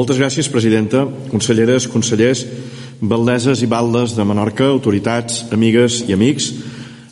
Moltes 0.00 0.16
gràcies, 0.16 0.46
presidenta, 0.48 1.02
conselleres, 1.28 1.84
consellers, 1.92 2.46
baldeses 3.04 3.60
i 3.60 3.66
baldes 3.68 4.14
de 4.16 4.24
Menorca, 4.24 4.70
autoritats, 4.72 5.42
amigues 5.52 5.98
i 6.08 6.14
amics. 6.14 6.46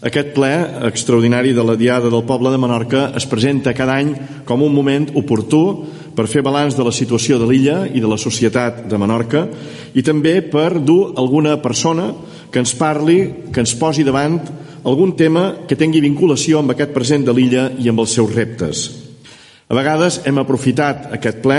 Aquest 0.09 0.31
ple 0.33 0.49
extraordinari 0.89 1.53
de 1.53 1.67
la 1.69 1.75
Diada 1.77 2.09
del 2.09 2.25
Poble 2.25 2.49
de 2.49 2.61
Menorca 2.63 3.03
es 3.19 3.27
presenta 3.29 3.75
cada 3.77 3.99
any 4.01 4.15
com 4.49 4.65
un 4.65 4.73
moment 4.73 5.05
oportú 5.21 5.61
per 6.17 6.25
fer 6.33 6.41
balanç 6.47 6.79
de 6.79 6.87
la 6.87 6.95
situació 6.97 7.37
de 7.37 7.51
l'illa 7.51 7.83
i 7.93 8.01
de 8.01 8.09
la 8.09 8.17
societat 8.17 8.87
de 8.89 9.01
Menorca 9.03 9.45
i 9.93 10.01
també 10.07 10.39
per 10.41 10.81
dur 10.81 11.13
alguna 11.21 11.59
persona 11.61 12.07
que 12.49 12.63
ens 12.63 12.73
parli, 12.73 13.19
que 13.53 13.61
ens 13.67 13.77
posi 13.77 14.01
davant 14.01 14.41
algun 14.89 15.13
tema 15.13 15.67
que 15.69 15.77
tingui 15.77 16.01
vinculació 16.01 16.63
amb 16.63 16.73
aquest 16.73 16.97
present 16.97 17.29
de 17.29 17.37
l'illa 17.37 17.69
i 17.77 17.93
amb 17.93 18.01
els 18.01 18.17
seus 18.17 18.33
reptes. 18.33 18.98
A 19.69 19.77
vegades 19.77 20.23
hem 20.25 20.39
aprofitat 20.41 21.11
aquest 21.13 21.43
ple 21.45 21.59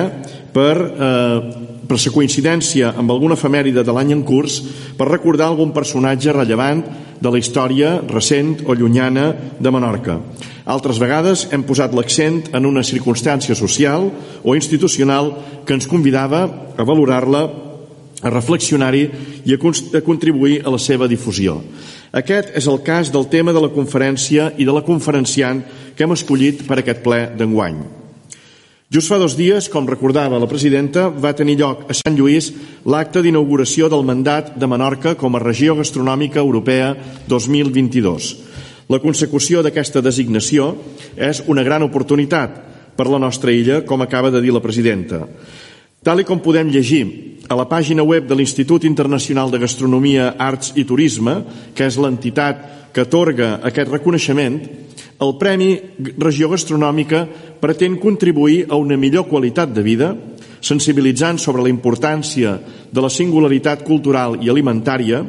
per, 0.50 0.75
eh, 0.81 1.67
per 1.86 1.97
la 2.02 2.14
coincidència 2.14 2.89
amb 2.97 3.11
alguna 3.11 3.36
efemèride 3.38 3.84
de 3.86 3.94
l'any 3.94 4.14
en 4.16 4.23
curs 4.25 4.64
per 4.97 5.11
recordar 5.11 5.45
algun 5.45 5.70
personatge 5.72 6.34
rellevant 6.34 6.81
de 7.22 7.30
la 7.30 7.38
història 7.38 8.02
recent 8.09 8.64
o 8.66 8.73
llunyana 8.73 9.36
de 9.59 9.69
Menorca. 9.69 10.17
Altres 10.66 10.97
vegades 10.97 11.47
hem 11.52 11.61
posat 11.64 11.94
l'accent 11.94 12.50
en 12.52 12.66
una 12.66 12.81
circumstància 12.81 13.53
social 13.53 14.09
o 14.44 14.56
institucional 14.56 15.31
que 15.66 15.73
ens 15.73 15.86
convidava 15.86 16.73
a 16.78 16.84
valorar-la, 16.84 17.44
a 18.23 18.30
reflexionar-hi 18.30 19.06
i 19.45 19.53
a, 19.53 20.02
contribuir 20.02 20.64
a 20.66 20.73
la 20.73 20.81
seva 20.81 21.08
difusió. 21.08 21.62
Aquest 22.12 22.58
és 22.58 22.66
el 22.66 22.81
cas 22.81 23.14
del 23.14 23.30
tema 23.30 23.53
de 23.53 23.62
la 23.62 23.69
conferència 23.69 24.52
i 24.58 24.66
de 24.66 24.73
la 24.73 24.81
conferenciant 24.81 25.62
que 25.95 26.03
hem 26.03 26.17
escollit 26.17 26.66
per 26.66 26.81
aquest 26.81 27.06
ple 27.06 27.28
d'enguany. 27.38 27.98
Just 28.90 29.12
fa 29.12 29.20
dos 29.22 29.36
dies, 29.38 29.68
com 29.70 29.86
recordava 29.86 30.40
la 30.42 30.48
presidenta, 30.50 31.12
va 31.14 31.36
tenir 31.38 31.59
lloc 31.59 31.84
a 31.86 31.94
Sant 31.94 32.16
Lluís 32.18 32.48
l'acte 32.90 33.22
d'inauguració 33.22 33.86
del 33.86 34.02
mandat 34.02 34.56
de 34.58 34.66
Menorca 34.66 35.12
com 35.14 35.38
a 35.38 35.42
regió 35.44 35.76
gastronòmica 35.78 36.42
europea 36.42 36.96
2022. 37.30 38.31
La 38.90 38.98
consecució 38.98 39.62
d'aquesta 39.62 40.02
designació 40.02 40.72
és 41.14 41.44
una 41.46 41.62
gran 41.62 41.86
oportunitat 41.86 42.58
per 42.98 43.06
la 43.14 43.22
nostra 43.22 43.54
illa, 43.54 43.84
com 43.86 44.02
acaba 44.02 44.34
de 44.34 44.42
dir 44.42 44.58
la 44.58 44.66
presidenta. 44.66 45.22
Tal 46.02 46.24
i 46.24 46.26
com 46.26 46.42
podem 46.42 46.74
llegir 46.74 47.03
a 47.46 47.53
la 47.62 47.70
pàgina 47.70 48.02
web 48.02 48.26
de 48.26 48.42
l'Institut 48.42 48.90
Internacional 48.90 49.53
de 49.53 49.62
Gastronomia, 49.62 50.34
Arts 50.34 50.74
i 50.81 50.90
Turisme, 50.90 51.44
que 51.78 51.86
és 51.86 52.02
l'entitat 52.02 52.90
que 52.90 53.06
atorga 53.06 53.59
aquest 53.70 53.94
reconeixement, 53.94 54.64
el 55.20 55.36
Premi 55.36 55.73
Regió 56.17 56.48
Gastronòmica 56.50 57.25
pretén 57.59 57.98
contribuir 58.00 58.67
a 58.70 58.80
una 58.80 58.98
millor 58.98 59.28
qualitat 59.28 59.73
de 59.75 59.84
vida, 59.84 60.14
sensibilitzant 60.62 61.39
sobre 61.39 61.64
la 61.64 61.72
importància 61.72 62.56
de 62.92 63.02
la 63.03 63.12
singularitat 63.12 63.84
cultural 63.88 64.38
i 64.44 64.50
alimentària, 64.52 65.24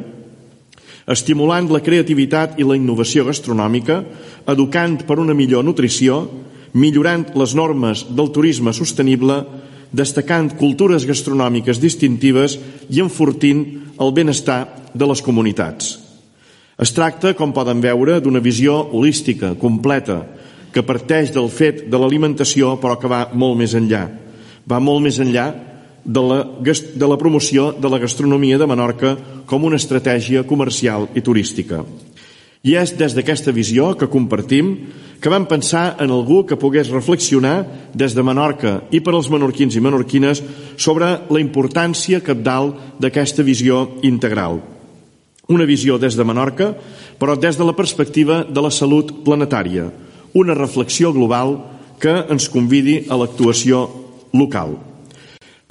estimulant 1.11 1.67
la 1.71 1.81
creativitat 1.83 2.59
i 2.59 2.67
la 2.67 2.77
innovació 2.77 3.25
gastronòmica, 3.27 3.99
educant 4.47 5.01
per 5.07 5.19
una 5.19 5.35
millor 5.35 5.65
nutrició, 5.67 6.21
millorant 6.71 7.25
les 7.35 7.55
normes 7.57 8.05
del 8.15 8.31
turisme 8.31 8.71
sostenible, 8.71 9.41
destacant 9.91 10.53
cultures 10.55 11.03
gastronòmiques 11.03 11.81
distintives 11.83 12.55
i 12.87 13.03
enfortint 13.03 13.65
el 13.99 14.15
benestar 14.15 14.61
de 14.95 15.07
les 15.07 15.21
comunitats. 15.25 16.10
Es 16.81 16.89
tracta, 16.97 17.35
com 17.37 17.51
poden 17.53 17.77
veure, 17.77 18.15
d'una 18.25 18.39
visió 18.41 18.73
holística, 18.97 19.51
completa, 19.61 20.23
que 20.73 20.81
parteix 20.81 21.29
del 21.35 21.51
fet 21.53 21.83
de 21.91 21.99
l'alimentació 22.01 22.71
però 22.81 22.95
que 22.97 23.11
va 23.11 23.27
molt 23.37 23.59
més 23.59 23.75
enllà. 23.77 24.07
Va 24.65 24.79
molt 24.81 25.05
més 25.05 25.19
enllà 25.21 25.45
de 26.01 26.23
la, 26.25 26.39
de 26.65 27.11
la 27.11 27.19
promoció 27.21 27.67
de 27.77 27.91
la 27.91 27.99
gastronomia 28.01 28.57
de 28.57 28.65
Menorca 28.65 29.13
com 29.45 29.69
una 29.69 29.77
estratègia 29.77 30.41
comercial 30.49 31.05
i 31.13 31.21
turística. 31.21 31.83
I 32.65 32.73
és 32.81 32.95
des 32.97 33.13
d'aquesta 33.13 33.53
visió 33.53 33.93
que 33.93 34.09
compartim 34.09 34.73
que 35.21 35.29
vam 35.29 35.45
pensar 35.45 35.99
en 36.01 36.09
algú 36.09 36.47
que 36.49 36.57
pogués 36.57 36.89
reflexionar 36.89 37.91
des 37.93 38.17
de 38.17 38.25
Menorca 38.25 38.79
i 38.89 39.05
per 39.05 39.13
als 39.13 39.29
menorquins 39.29 39.77
i 39.77 39.85
menorquines 39.85 40.41
sobre 40.81 41.13
la 41.29 41.45
importància 41.45 42.25
capdalt 42.25 42.97
d'aquesta 42.97 43.45
visió 43.45 43.85
integral 44.01 44.63
una 45.51 45.67
visió 45.67 45.99
des 45.99 46.15
de 46.15 46.25
Menorca, 46.25 46.71
però 47.19 47.35
des 47.35 47.59
de 47.59 47.67
la 47.67 47.75
perspectiva 47.75 48.41
de 48.47 48.61
la 48.63 48.71
salut 48.71 49.11
planetària, 49.25 49.89
una 50.33 50.55
reflexió 50.55 51.11
global 51.13 51.57
que 52.01 52.13
ens 52.31 52.47
convidi 52.49 53.03
a 53.09 53.19
l'actuació 53.19 53.83
local. 54.33 54.79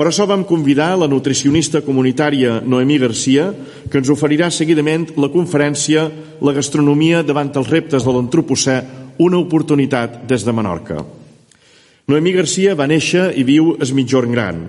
Per 0.00 0.06
això 0.08 0.24
vam 0.24 0.46
convidar 0.48 0.94
la 0.96 1.08
nutricionista 1.10 1.82
comunitària 1.84 2.60
Noemí 2.64 2.96
Garcia, 3.02 3.50
que 3.90 4.00
ens 4.00 4.08
oferirà 4.08 4.48
seguidament 4.48 5.10
la 5.20 5.28
conferència 5.28 6.06
La 6.40 6.54
gastronomia 6.56 7.20
davant 7.20 7.50
els 7.60 7.68
reptes 7.68 8.06
de 8.06 8.12
l'antropocè, 8.14 8.78
una 9.20 9.36
oportunitat 9.36 10.22
des 10.24 10.46
de 10.46 10.54
Menorca. 10.56 11.02
Noemí 12.08 12.32
Garcia 12.32 12.72
va 12.74 12.88
néixer 12.88 13.34
i 13.36 13.44
viu 13.44 13.74
a 13.76 13.90
Mitjorn 13.92 14.32
Gran. 14.32 14.62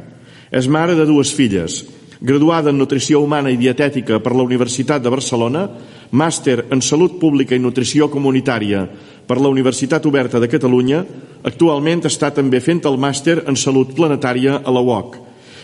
És 0.51 0.67
mare 0.67 0.97
de 0.99 1.05
dues 1.07 1.31
filles, 1.31 1.79
graduada 2.21 2.69
en 2.69 2.77
Nutrició 2.77 3.19
Humana 3.19 3.49
i 3.49 3.57
Dietètica 3.57 4.19
per 4.21 4.35
la 4.37 4.45
Universitat 4.45 5.01
de 5.01 5.09
Barcelona, 5.09 5.65
màster 6.13 6.67
en 6.69 6.81
Salut 6.85 7.17
Pública 7.19 7.57
i 7.57 7.59
Nutrició 7.59 8.11
Comunitària 8.13 8.85
per 9.25 9.39
la 9.41 9.49
Universitat 9.49 10.05
Oberta 10.05 10.39
de 10.39 10.49
Catalunya, 10.51 11.01
actualment 11.43 12.05
està 12.05 12.29
també 12.29 12.61
fent 12.61 12.85
el 12.85 13.01
màster 13.01 13.39
en 13.47 13.57
Salut 13.57 13.95
Planetària 13.97 14.61
a 14.61 14.71
la 14.71 14.85
UOC 14.85 15.17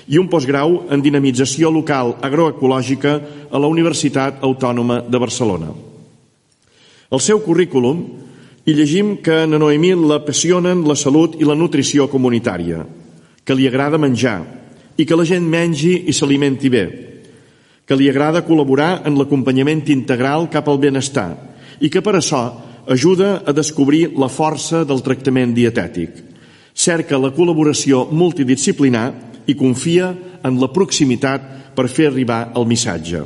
i 0.08 0.18
un 0.18 0.30
postgrau 0.32 0.86
en 0.90 1.02
Dinamització 1.04 1.70
Local 1.70 2.16
Agroecològica 2.24 3.14
a 3.52 3.60
la 3.60 3.68
Universitat 3.68 4.42
Autònoma 4.42 5.02
de 5.06 5.20
Barcelona. 5.20 5.74
El 7.12 7.22
seu 7.22 7.44
currículum 7.44 8.02
hi 8.66 8.74
llegim 8.74 9.18
que 9.24 9.44
a 9.44 9.48
Noemí 9.48 9.94
l'apassionen 9.96 10.82
la 10.88 10.96
salut 10.96 11.38
i 11.40 11.46
la 11.46 11.56
nutrició 11.56 12.08
comunitària, 12.10 12.82
que 13.44 13.56
li 13.56 13.68
agrada 13.68 14.00
menjar, 14.00 14.42
i 14.98 15.06
que 15.06 15.18
la 15.18 15.26
gent 15.26 15.46
mengi 15.46 16.10
i 16.10 16.14
s'alimenti 16.14 16.70
bé, 16.74 16.86
que 17.88 17.96
li 17.96 18.10
agrada 18.10 18.44
col·laborar 18.46 19.04
en 19.08 19.16
l'acompanyament 19.16 19.86
integral 19.94 20.50
cap 20.52 20.68
al 20.68 20.82
benestar 20.82 21.30
i 21.80 21.90
que 21.94 22.02
per 22.02 22.18
això 22.18 22.42
ajuda 22.88 23.44
a 23.46 23.54
descobrir 23.54 24.18
la 24.18 24.30
força 24.32 24.84
del 24.88 25.04
tractament 25.06 25.54
dietètic. 25.56 26.24
Cerca 26.74 27.20
la 27.20 27.32
col·laboració 27.36 28.06
multidisciplinar 28.12 29.08
i 29.48 29.56
confia 29.56 30.12
en 30.44 30.60
la 30.62 30.72
proximitat 30.74 31.74
per 31.76 31.88
fer 31.92 32.10
arribar 32.10 32.52
el 32.56 32.68
missatge. 32.68 33.24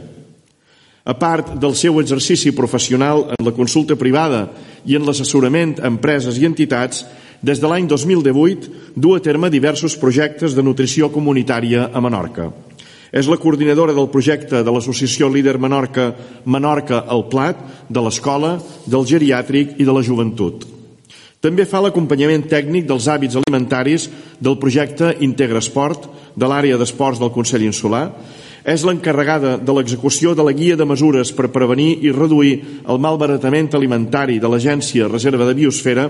A 1.02 1.16
part 1.18 1.56
del 1.58 1.74
seu 1.74 1.98
exercici 2.02 2.52
professional 2.54 3.26
en 3.34 3.46
la 3.46 3.54
consulta 3.58 3.98
privada 3.98 4.44
i 4.86 4.98
en 4.98 5.06
l'assessorament 5.08 5.80
a 5.80 5.90
empreses 5.90 6.38
i 6.38 6.46
entitats, 6.46 7.06
des 7.42 7.60
de 7.60 7.68
l'any 7.68 7.88
2018 7.90 8.96
du 8.96 9.16
a 9.16 9.20
terme 9.20 9.50
diversos 9.50 9.98
projectes 9.98 10.54
de 10.56 10.64
nutrició 10.64 11.10
comunitària 11.10 11.90
a 11.94 12.02
Menorca. 12.02 12.52
És 13.12 13.28
la 13.28 13.36
coordinadora 13.42 13.94
del 13.94 14.08
projecte 14.08 14.62
de 14.64 14.72
l'associació 14.72 15.28
líder 15.28 15.58
Menorca 15.60 16.14
Menorca 16.46 17.04
al 17.08 17.26
Plat, 17.28 17.58
de 17.90 18.04
l'escola, 18.04 18.56
del 18.86 19.04
geriàtric 19.10 19.76
i 19.82 19.88
de 19.88 19.92
la 19.92 20.04
joventut. 20.06 20.64
També 21.42 21.66
fa 21.66 21.82
l'acompanyament 21.82 22.46
tècnic 22.46 22.86
dels 22.86 23.08
hàbits 23.10 23.36
alimentaris 23.40 24.06
del 24.40 24.60
projecte 24.62 25.16
Integra 25.26 25.60
Esport 25.60 26.06
de 26.38 26.48
l'àrea 26.48 26.78
d'esports 26.78 27.20
del 27.20 27.34
Consell 27.34 27.66
Insular. 27.66 28.06
És 28.62 28.86
l'encarregada 28.86 29.56
de 29.58 29.74
l'execució 29.74 30.36
de 30.38 30.46
la 30.46 30.54
guia 30.54 30.78
de 30.78 30.86
mesures 30.86 31.34
per 31.34 31.50
prevenir 31.50 31.96
i 32.06 32.14
reduir 32.14 32.54
el 32.86 33.02
malbaratament 33.02 33.72
alimentari 33.74 34.38
de 34.38 34.48
l'Agència 34.54 35.10
Reserva 35.10 35.50
de 35.50 35.58
Biosfera 35.58 36.06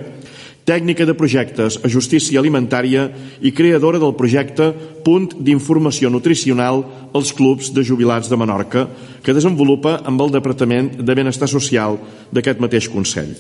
tècnica 0.66 1.06
de 1.06 1.16
projectes 1.18 1.80
a 1.82 1.90
justícia 1.90 2.40
alimentària 2.40 3.08
i 3.42 3.52
creadora 3.52 4.00
del 4.02 4.16
projecte 4.18 4.72
Punt 5.02 5.32
d'informació 5.42 6.12
nutricional 6.14 6.84
als 7.18 7.34
clubs 7.34 7.72
de 7.74 7.84
jubilats 7.84 8.30
de 8.30 8.38
Menorca, 8.38 8.86
que 9.24 9.34
desenvolupa 9.34 10.00
amb 10.06 10.22
el 10.22 10.32
Departament 10.38 10.94
de 11.02 11.16
Benestar 11.18 11.50
Social 11.50 11.98
d'aquest 12.32 12.62
mateix 12.62 12.90
Consell. 12.94 13.34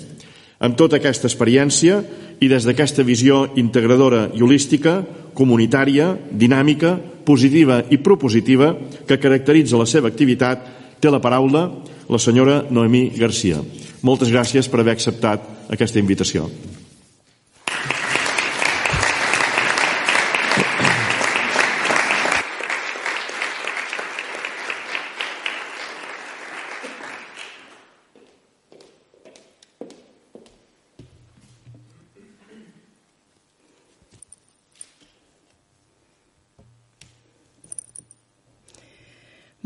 Amb 0.62 0.78
tota 0.78 0.98
aquesta 0.98 1.30
experiència 1.30 2.02
i 2.42 2.50
des 2.50 2.66
d'aquesta 2.66 3.06
visió 3.06 3.48
integradora 3.58 4.28
i 4.34 4.42
holística, 4.42 5.00
comunitària, 5.34 6.12
dinàmica, 6.32 6.98
positiva 7.26 7.84
i 7.90 8.02
propositiva 8.02 8.74
que 9.08 9.22
caracteritza 9.22 9.78
la 9.78 9.90
seva 9.90 10.10
activitat, 10.10 10.66
té 11.02 11.10
la 11.10 11.22
paraula 11.22 11.66
la 12.12 12.20
senyora 12.20 12.60
Noemí 12.70 13.10
Garcia. 13.16 13.62
Moltes 14.04 14.34
gràcies 14.34 14.68
per 14.68 14.82
haver 14.82 14.98
acceptat 14.98 15.72
aquesta 15.72 16.02
invitació. 16.02 16.50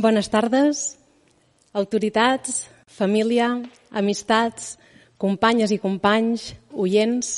Bones 0.05 0.29
tardes, 0.29 0.99
autoritats, 1.73 2.67
família, 2.85 3.47
amistats, 3.89 4.75
companyes 5.17 5.71
i 5.73 5.79
companys, 5.81 6.51
oients. 6.69 7.29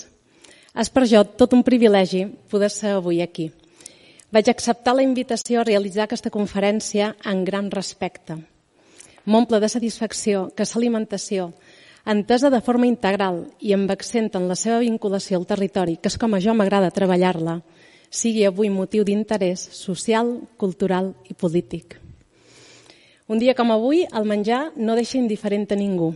És 0.75 0.90
per 0.92 1.06
jo 1.08 1.22
tot 1.40 1.54
un 1.56 1.62
privilegi 1.64 2.25
poder 2.52 2.68
ser 2.74 2.98
avui 2.98 3.22
aquí. 3.24 3.46
Vaig 4.36 4.50
acceptar 4.52 4.98
la 4.98 5.06
invitació 5.06 5.62
a 5.62 5.64
realitzar 5.64 6.10
aquesta 6.10 6.28
conferència 6.34 7.14
en 7.24 7.46
gran 7.48 7.69
respecte. 7.72 8.36
M'omple 9.24 9.62
de 9.64 9.69
satisfacció 9.72 10.50
que 10.52 10.68
l'alimentació, 10.68 11.54
entesa 12.04 12.52
de 12.52 12.60
forma 12.60 12.90
integral 12.92 13.46
i 13.64 13.72
amb 13.78 13.94
accent 13.96 14.28
en 14.36 14.50
la 14.52 14.58
seva 14.60 14.81
vinculació 14.84 15.40
al 15.40 15.48
territori, 15.48 15.96
que 15.96 16.12
és 16.12 16.19
com 16.19 16.36
a 16.36 16.44
jo 16.44 16.52
m'agrada 16.52 16.92
treballar-la, 16.92 17.62
sigui 18.12 18.44
avui 18.44 18.68
motiu 18.68 19.08
d'interès 19.08 19.64
social, 19.72 20.36
cultural 20.60 21.14
i 21.31 21.34
polític. 21.34 22.02
Un 23.27 23.41
dia 23.44 23.57
com 23.59 23.74
avui, 23.75 24.06
el 24.15 24.24
menjar 24.24 24.71
no 24.79 24.95
deixa 24.95 25.18
indiferent 25.19 25.65
a 25.74 25.75
ningú. 25.75 26.13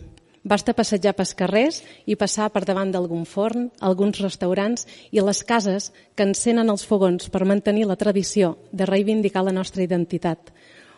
Basta 0.48 0.72
passejar 0.72 1.12
pels 1.12 1.34
carrers 1.36 1.82
i 2.08 2.16
passar 2.16 2.46
per 2.54 2.62
davant 2.64 2.88
d'algun 2.90 3.26
forn, 3.28 3.66
alguns 3.84 4.22
restaurants 4.24 4.86
i 5.12 5.20
les 5.20 5.42
cases 5.44 5.90
que 6.16 6.24
encenen 6.24 6.72
els 6.72 6.86
fogons 6.88 7.28
per 7.28 7.44
mantenir 7.44 7.84
la 7.86 7.98
tradició 8.00 8.56
de 8.72 8.88
reivindicar 8.88 9.44
la 9.44 9.52
nostra 9.52 9.84
identitat. 9.84 10.54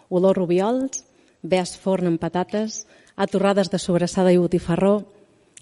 Olor 0.09 0.39
rubiols, 0.39 1.03
veas 1.43 1.75
forn 1.75 2.13
amb 2.13 2.23
patates, 2.23 2.85
atorrades 3.19 3.75
de 3.75 3.83
sobrassada 3.83 4.31
i 4.31 4.39
botifarró, 4.39 4.95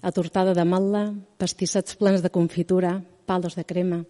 atortada 0.05 0.53
de 0.53 0.69
matla, 0.69 1.07
pastissets 1.41 1.97
plens 1.97 2.21
de 2.21 2.29
confitura, 2.29 2.99
palos 3.25 3.57
de 3.57 3.65
crema, 3.65 4.03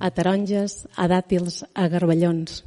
a 0.00 0.08
taronges, 0.10 0.86
a 0.96 1.04
dàtils, 1.04 1.66
a 1.76 1.88
garballons. 1.92 2.62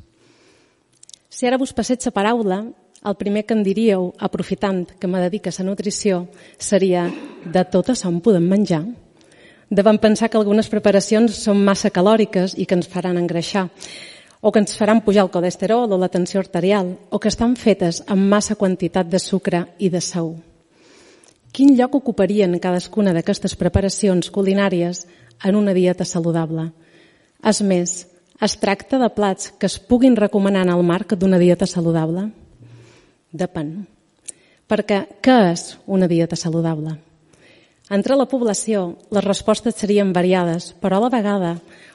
Si 1.28 1.50
ara 1.50 1.58
vos 1.58 1.74
passés 1.74 2.06
la 2.06 2.14
paraula, 2.14 2.64
el 3.06 3.16
primer 3.16 3.46
que 3.46 3.54
em 3.54 3.62
diríeu, 3.64 4.10
aprofitant 4.18 4.86
que 5.00 5.08
me 5.08 5.22
dedica 5.22 5.52
a 5.54 5.64
nutrició, 5.64 6.26
seria 6.58 7.06
de 7.46 7.64
tot 7.70 7.92
això 7.94 8.10
en 8.10 8.18
podem 8.26 8.48
menjar? 8.50 8.82
Devem 9.70 9.98
pensar 10.02 10.30
que 10.30 10.38
algunes 10.38 10.70
preparacions 10.70 11.38
són 11.38 11.62
massa 11.66 11.92
calòriques 11.94 12.58
i 12.58 12.66
que 12.66 12.76
ens 12.78 12.90
faran 12.90 13.18
engreixar, 13.18 13.70
o 14.42 14.52
que 14.52 14.62
ens 14.62 14.78
faran 14.78 15.02
pujar 15.06 15.26
el 15.26 15.32
colesterol 15.34 15.92
o 15.92 15.98
la 15.98 16.10
tensió 16.10 16.40
arterial, 16.42 16.98
o 17.10 17.20
que 17.20 17.30
estan 17.30 17.56
fetes 17.56 18.04
amb 18.08 18.26
massa 18.30 18.56
quantitat 18.56 19.10
de 19.10 19.20
sucre 19.22 19.66
i 19.78 19.90
de 19.90 20.02
sau. 20.02 20.36
Quin 21.56 21.78
lloc 21.78 21.96
ocuparien 21.96 22.58
cadascuna 22.60 23.14
d'aquestes 23.16 23.56
preparacions 23.56 24.30
culinàries 24.30 25.06
en 25.44 25.56
una 25.56 25.74
dieta 25.74 26.06
saludable? 26.06 26.72
És 27.46 27.62
més, 27.62 27.94
es 28.42 28.58
tracta 28.60 29.00
de 29.00 29.10
plats 29.14 29.54
que 29.58 29.70
es 29.70 29.78
puguin 29.80 30.18
recomanar 30.18 30.66
en 30.66 30.74
el 30.74 30.84
marc 30.84 31.16
d'una 31.16 31.40
dieta 31.40 31.66
saludable? 31.70 32.30
Depèn. 33.36 33.74
Perquè 34.66 35.02
què 35.22 35.36
és 35.52 35.76
una 35.86 36.08
dieta 36.10 36.38
saludable? 36.40 36.96
Entre 37.94 38.16
la 38.18 38.26
població, 38.26 38.96
les 39.14 39.24
respostes 39.24 39.76
serien 39.78 40.10
variades, 40.14 40.72
però 40.82 40.98
a 40.98 41.04
la 41.04 41.12
vegada 41.14 41.52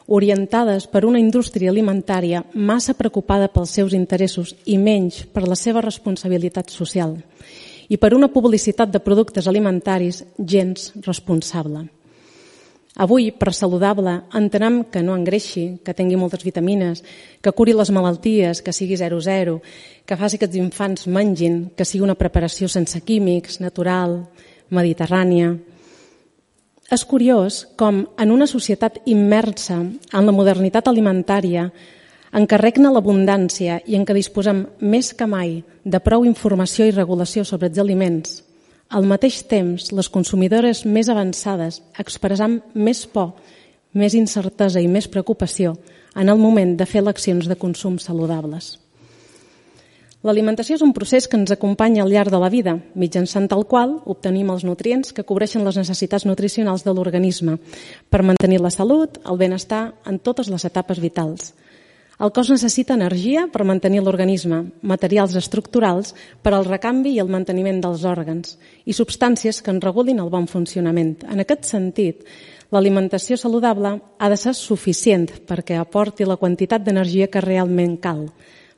orientades 0.07 0.87
per 0.87 1.05
una 1.07 1.19
indústria 1.19 1.71
alimentària 1.71 2.45
massa 2.55 2.95
preocupada 2.95 3.49
pels 3.51 3.75
seus 3.75 3.95
interessos 3.95 4.55
i 4.67 4.79
menys 4.79 5.25
per 5.35 5.49
la 5.49 5.59
seva 5.59 5.83
responsabilitat 5.83 6.71
social 6.71 7.17
i 7.91 7.99
per 7.99 8.15
una 8.15 8.31
publicitat 8.31 8.91
de 8.91 9.03
productes 9.03 9.49
alimentaris 9.51 10.23
gens 10.39 10.93
responsable. 11.07 11.89
Avui, 13.01 13.31
per 13.33 13.55
saludable, 13.57 14.13
entenem 14.37 14.83
que 14.93 15.01
no 15.01 15.15
engreixi, 15.17 15.79
que 15.81 15.95
tingui 15.97 16.19
moltes 16.21 16.43
vitamines, 16.45 17.01
que 17.41 17.53
curi 17.57 17.73
les 17.73 17.89
malalties, 17.97 18.61
que 18.61 18.75
sigui 18.77 18.99
0-0, 19.01 19.55
que 20.05 20.19
faci 20.21 20.37
que 20.37 20.45
els 20.45 20.59
infants 20.61 21.07
mengin, 21.09 21.71
que 21.73 21.87
sigui 21.89 22.05
una 22.05 22.19
preparació 22.21 22.69
sense 22.69 23.01
químics, 23.01 23.57
natural, 23.65 24.19
mediterrània. 24.69 25.55
És 26.93 27.07
curiós 27.09 27.63
com 27.81 28.03
en 28.21 28.37
una 28.37 28.51
societat 28.51 29.01
immersa 29.09 29.79
en 29.81 30.29
la 30.29 30.37
modernitat 30.37 30.93
alimentària 30.93 31.71
en 32.37 32.47
què 32.47 32.61
regna 32.61 32.93
l'abundància 32.93 33.81
i 33.89 33.97
en 33.97 34.05
què 34.05 34.13
disposem 34.13 34.67
més 34.85 35.15
que 35.17 35.25
mai 35.25 35.63
de 35.85 36.05
prou 36.05 36.29
informació 36.29 36.85
i 36.85 36.93
regulació 36.93 37.49
sobre 37.49 37.73
els 37.73 37.81
aliments, 37.81 38.43
al 38.91 39.07
mateix 39.07 39.45
temps, 39.47 39.93
les 39.95 40.11
consumidores 40.11 40.83
més 40.85 41.09
avançades 41.09 41.79
expressam 42.03 42.59
més 42.75 43.05
por, 43.07 43.37
més 43.95 44.17
incertesa 44.19 44.83
i 44.83 44.91
més 44.91 45.07
preocupació 45.09 45.77
en 46.19 46.29
el 46.29 46.39
moment 46.39 46.75
de 46.77 46.87
fer 46.91 47.05
eleccions 47.05 47.47
de 47.47 47.57
consum 47.59 48.01
saludables. 48.03 48.79
L'alimentació 50.27 50.77
és 50.77 50.83
un 50.85 50.93
procés 50.93 51.31
que 51.31 51.39
ens 51.39 51.55
acompanya 51.55 52.03
al 52.03 52.11
llarg 52.13 52.35
de 52.35 52.41
la 52.43 52.51
vida, 52.53 52.75
mitjançant 52.93 53.47
el 53.57 53.65
qual 53.65 53.95
obtenim 54.05 54.51
els 54.53 54.67
nutrients 54.69 55.15
que 55.17 55.25
cobreixen 55.25 55.65
les 55.65 55.79
necessitats 55.81 56.27
nutricionals 56.29 56.85
de 56.85 56.93
l'organisme 56.93 57.57
per 58.11 58.27
mantenir 58.27 58.61
la 58.61 58.75
salut, 58.75 59.17
el 59.25 59.41
benestar 59.41 59.95
en 60.05 60.19
totes 60.19 60.51
les 60.53 60.67
etapes 60.69 61.01
vitals– 61.01 61.55
el 62.21 62.33
cos 62.37 62.51
necessita 62.53 62.93
energia 62.99 63.47
per 63.49 63.65
mantenir 63.65 64.03
l'organisme, 64.05 64.59
materials 64.85 65.33
estructurals 65.41 66.13
per 66.45 66.53
al 66.53 66.67
recanvi 66.69 67.15
i 67.15 67.21
el 67.23 67.33
manteniment 67.33 67.81
dels 67.81 68.05
òrgans 68.05 68.59
i 68.85 68.93
substàncies 68.93 69.63
que 69.65 69.73
en 69.73 69.81
regulin 69.81 70.21
el 70.21 70.29
bon 70.29 70.45
funcionament. 70.51 71.15
En 71.25 71.41
aquest 71.41 71.65
sentit, 71.65 72.21
l'alimentació 72.71 73.41
saludable 73.41 73.95
ha 74.19 74.29
de 74.29 74.37
ser 74.37 74.53
suficient 74.55 75.31
perquè 75.49 75.81
aporti 75.81 76.29
la 76.29 76.37
quantitat 76.37 76.85
d'energia 76.85 77.31
que 77.33 77.41
realment 77.41 77.97
cal, 78.05 78.27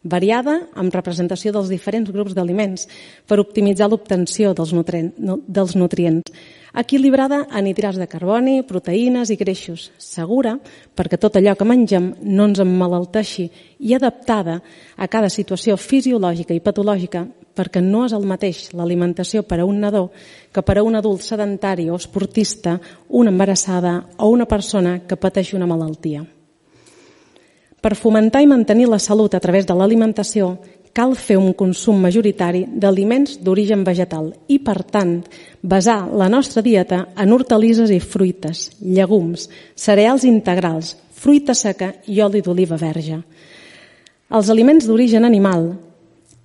variada 0.02 0.68
amb 0.74 0.94
representació 0.94 1.52
dels 1.54 1.70
diferents 1.70 2.10
grups 2.10 2.34
d'aliments 2.34 2.88
per 3.26 3.40
optimitzar 3.40 3.88
l'obtenció 3.88 4.52
dels, 4.54 5.76
nutrients 5.76 6.32
equilibrada 6.74 7.46
en 7.52 7.66
hidrats 7.68 7.98
de 8.00 8.08
carboni, 8.08 8.62
proteïnes 8.64 9.30
i 9.30 9.36
greixos, 9.36 9.90
segura 9.98 10.56
perquè 10.96 11.18
tot 11.20 11.36
allò 11.36 11.54
que 11.56 11.68
mengem 11.68 12.12
no 12.22 12.48
ens 12.48 12.62
emmalalteixi 12.64 13.50
i 13.78 13.94
adaptada 13.94 14.60
a 14.96 15.08
cada 15.08 15.28
situació 15.28 15.76
fisiològica 15.76 16.54
i 16.56 16.64
patològica 16.64 17.26
perquè 17.52 17.82
no 17.84 18.06
és 18.06 18.14
el 18.16 18.24
mateix 18.24 18.70
l'alimentació 18.72 19.42
per 19.44 19.60
a 19.60 19.66
un 19.68 19.82
nadó 19.84 20.08
que 20.52 20.64
per 20.64 20.78
a 20.78 20.84
un 20.86 20.96
adult 20.96 21.20
sedentari 21.20 21.90
o 21.90 21.96
esportista, 22.00 22.78
una 23.08 23.30
embarassada 23.30 23.98
o 24.16 24.30
una 24.32 24.48
persona 24.48 25.02
que 25.06 25.20
pateix 25.20 25.52
una 25.52 25.68
malaltia. 25.68 26.24
Per 27.82 27.96
fomentar 27.98 28.44
i 28.44 28.46
mantenir 28.46 28.86
la 28.86 29.00
salut 29.02 29.34
a 29.34 29.40
través 29.42 29.66
de 29.66 29.74
l'alimentació 29.74 30.52
cal 30.94 31.16
fer 31.16 31.38
un 31.40 31.50
consum 31.56 31.98
majoritari 32.04 32.62
d'aliments 32.68 33.38
d'origen 33.42 33.82
vegetal 33.82 34.28
i, 34.46 34.60
per 34.62 34.84
tant, 34.84 35.16
basar 35.62 36.04
la 36.12 36.28
nostra 36.28 36.62
dieta 36.62 37.06
en 37.16 37.32
hortalisses 37.32 37.90
i 37.90 37.98
fruites, 37.98 38.68
llegums, 38.80 39.48
cereals 39.74 40.28
integrals, 40.28 40.94
fruita 41.10 41.56
seca 41.58 41.94
i 42.06 42.20
oli 42.22 42.42
d'oliva 42.44 42.78
verge. 42.78 43.18
Els 44.32 44.50
aliments 44.52 44.86
d'origen 44.86 45.26
animal, 45.26 45.72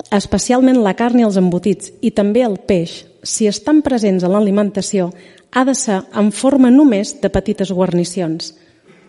especialment 0.10 0.82
la 0.82 0.96
carn 0.98 1.22
i 1.22 1.28
els 1.28 1.38
embotits 1.38 1.92
i 2.02 2.12
també 2.16 2.48
el 2.48 2.58
peix, 2.66 3.04
si 3.22 3.46
estan 3.46 3.84
presents 3.84 4.24
en 4.24 4.34
l'alimentació, 4.34 5.12
ha 5.52 5.64
de 5.68 5.76
ser 5.76 6.02
en 6.16 6.32
forma 6.32 6.72
només 6.72 7.14
de 7.22 7.30
petites 7.30 7.72
guarnicions, 7.72 8.56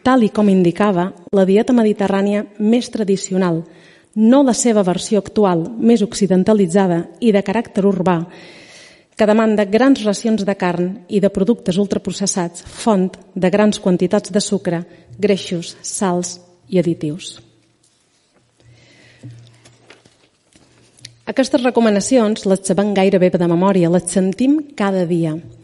tal 0.02 0.22
i 0.24 0.30
com 0.34 0.48
indicava 0.48 1.10
la 1.32 1.44
dieta 1.48 1.76
mediterrània 1.76 2.46
més 2.58 2.90
tradicional– 2.90 3.62
no 4.18 4.42
la 4.42 4.54
seva 4.54 4.82
versió 4.82 5.20
actual, 5.22 5.62
més 5.78 6.02
occidentalitzada 6.02 7.04
i 7.22 7.30
de 7.30 7.42
caràcter 7.46 7.84
urbà, 7.86 8.18
que 9.18 9.26
demanda 9.26 9.66
grans 9.66 10.02
racions 10.02 10.42
de 10.46 10.54
carn 10.58 10.88
i 11.08 11.20
de 11.22 11.30
productes 11.30 11.78
ultraprocessats, 11.78 12.64
font 12.66 13.12
de 13.34 13.50
grans 13.50 13.78
quantitats 13.78 14.34
de 14.34 14.42
sucre, 14.42 14.82
greixos, 15.18 15.76
sals 15.82 16.38
i 16.68 16.82
additius. 16.82 17.36
Aquestes 21.28 21.62
recomanacions 21.62 22.46
les 22.48 22.64
sabem 22.64 22.94
gairebé 22.96 23.30
de 23.30 23.46
memòria, 23.46 23.90
les 23.92 24.10
sentim 24.10 24.58
cada 24.74 25.06
dia– 25.06 25.36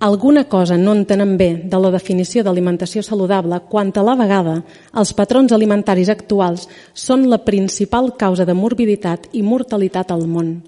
alguna 0.00 0.44
cosa 0.44 0.76
no 0.76 0.92
entenem 0.92 1.36
bé 1.36 1.50
de 1.70 1.78
la 1.80 1.90
definició 1.94 2.42
d'alimentació 2.44 3.02
saludable 3.02 3.60
quan 3.70 3.92
a 3.94 4.02
la 4.02 4.16
vegada 4.18 4.56
els 4.92 5.14
patrons 5.14 5.52
alimentaris 5.52 6.10
actuals 6.12 6.68
són 6.92 7.28
la 7.30 7.38
principal 7.44 8.12
causa 8.16 8.44
de 8.44 8.54
morbiditat 8.54 9.28
i 9.32 9.42
mortalitat 9.42 10.10
al 10.10 10.26
món. 10.26 10.62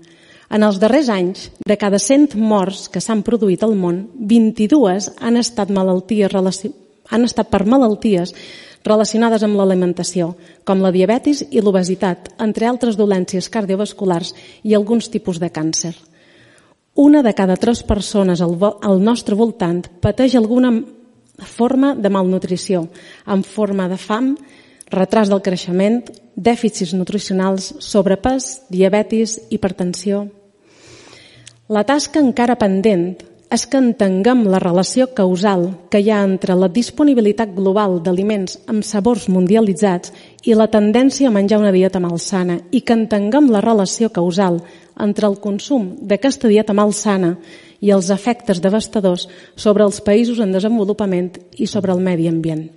En 0.48 0.62
els 0.62 0.78
darrers 0.78 1.08
anys, 1.10 1.50
de 1.66 1.76
cada 1.76 1.98
100 1.98 2.36
morts 2.38 2.86
que 2.88 3.02
s'han 3.02 3.24
produït 3.26 3.64
al 3.66 3.74
món, 3.74 4.06
22 4.14 5.10
han 5.18 5.36
estat, 5.36 5.70
malalties, 5.74 6.62
han 7.10 7.24
estat 7.26 7.50
per 7.50 7.66
malalties 7.66 8.32
relacionades 8.86 9.42
amb 9.42 9.58
l'alimentació, 9.58 10.36
com 10.64 10.80
la 10.80 10.92
diabetis 10.94 11.42
i 11.50 11.60
l'obesitat, 11.60 12.30
entre 12.38 12.68
altres 12.70 12.96
dolències 12.96 13.50
cardiovasculars 13.50 14.34
i 14.62 14.76
alguns 14.78 15.10
tipus 15.10 15.42
de 15.42 15.50
càncer. 15.50 15.96
Una 16.96 17.22
de 17.22 17.34
cada 17.34 17.56
tres 17.60 17.82
persones 17.82 18.40
al, 18.40 18.56
al 18.80 19.02
nostre 19.04 19.36
voltant 19.36 19.82
pateix 20.00 20.32
alguna 20.34 20.70
forma 21.44 21.90
de 21.94 22.08
malnutrició, 22.08 22.86
en 23.28 23.42
forma 23.44 23.84
de 23.90 23.98
fam, 24.00 24.30
retras 24.88 25.28
del 25.28 25.42
creixement, 25.44 26.00
dèficits 26.36 26.94
nutricionals, 26.96 27.74
sobrepès, 27.84 28.62
diabetis, 28.72 29.42
hipertensió. 29.52 30.24
La 31.68 31.84
tasca 31.84 32.22
encara 32.24 32.56
pendent 32.56 33.10
és 33.52 33.66
que 33.68 33.78
entenguem 33.78 34.46
la 34.48 34.58
relació 34.62 35.10
causal 35.14 35.68
que 35.92 36.00
hi 36.00 36.08
ha 36.10 36.22
entre 36.24 36.56
la 36.58 36.70
disponibilitat 36.72 37.52
global 37.54 38.00
d'aliments 38.02 38.56
amb 38.72 38.86
sabors 38.88 39.28
mundialitzats 39.28 40.14
i 40.48 40.56
la 40.56 40.70
tendència 40.72 41.28
a 41.28 41.34
menjar 41.34 41.60
una 41.60 41.76
dieta 41.76 42.00
malsana 42.02 42.58
i 42.72 42.80
que 42.80 42.96
entenguem 42.96 43.52
la 43.52 43.62
relació 43.62 44.08
causal 44.10 44.62
entre 45.00 45.28
el 45.28 45.38
consum 45.42 45.92
d'aquesta 46.00 46.48
dieta 46.48 46.74
malsana 46.76 47.36
i 47.80 47.92
els 47.92 48.10
efectes 48.10 48.60
devastadors 48.64 49.26
sobre 49.54 49.84
els 49.84 50.00
països 50.00 50.40
en 50.40 50.52
desenvolupament 50.52 51.34
i 51.56 51.68
sobre 51.68 51.92
el 51.92 52.00
medi 52.00 52.28
ambient. 52.28 52.70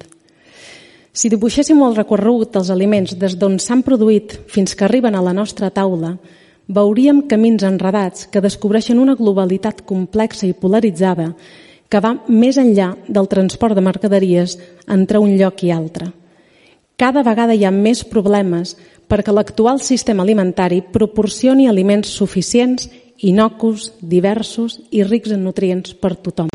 Si 1.13 1.31
dibuixéssim 1.31 1.79
el 1.83 1.95
recorregut 1.97 2.53
dels 2.53 2.69
aliments 2.69 3.15
des 3.17 3.35
d'on 3.39 3.57
s'han 3.59 3.81
produït 3.83 4.35
fins 4.47 4.75
que 4.75 4.85
arriben 4.85 5.15
a 5.15 5.23
la 5.25 5.33
nostra 5.33 5.71
taula, 5.73 6.17
veuríem 6.67 7.23
camins 7.27 7.65
enredats 7.65 8.27
que 8.29 8.43
descobreixen 8.45 8.99
una 9.01 9.17
globalitat 9.17 9.81
complexa 9.89 10.45
i 10.47 10.53
polaritzada 10.53 11.33
que 11.89 12.01
va 12.05 12.13
més 12.29 12.59
enllà 12.61 12.93
del 13.07 13.27
transport 13.27 13.73
de 13.73 13.81
mercaderies 13.81 14.59
entre 14.87 15.17
un 15.17 15.33
lloc 15.39 15.63
i 15.65 15.71
altre. 15.73 16.11
Cada 16.99 17.23
vegada 17.23 17.55
hi 17.55 17.63
ha 17.63 17.71
més 17.71 18.01
problemes 18.03 18.73
perquè 19.07 19.31
l'actual 19.31 19.79
sistema 19.79 20.25
alimentari 20.25 20.81
proporcioni 20.83 21.69
aliments 21.71 22.11
suficients, 22.11 22.89
inocus, 23.23 23.93
diversos 24.01 24.81
i 24.91 25.05
rics 25.07 25.31
en 25.31 25.45
nutrients 25.47 25.95
per 25.95 26.17
tothom. 26.19 26.51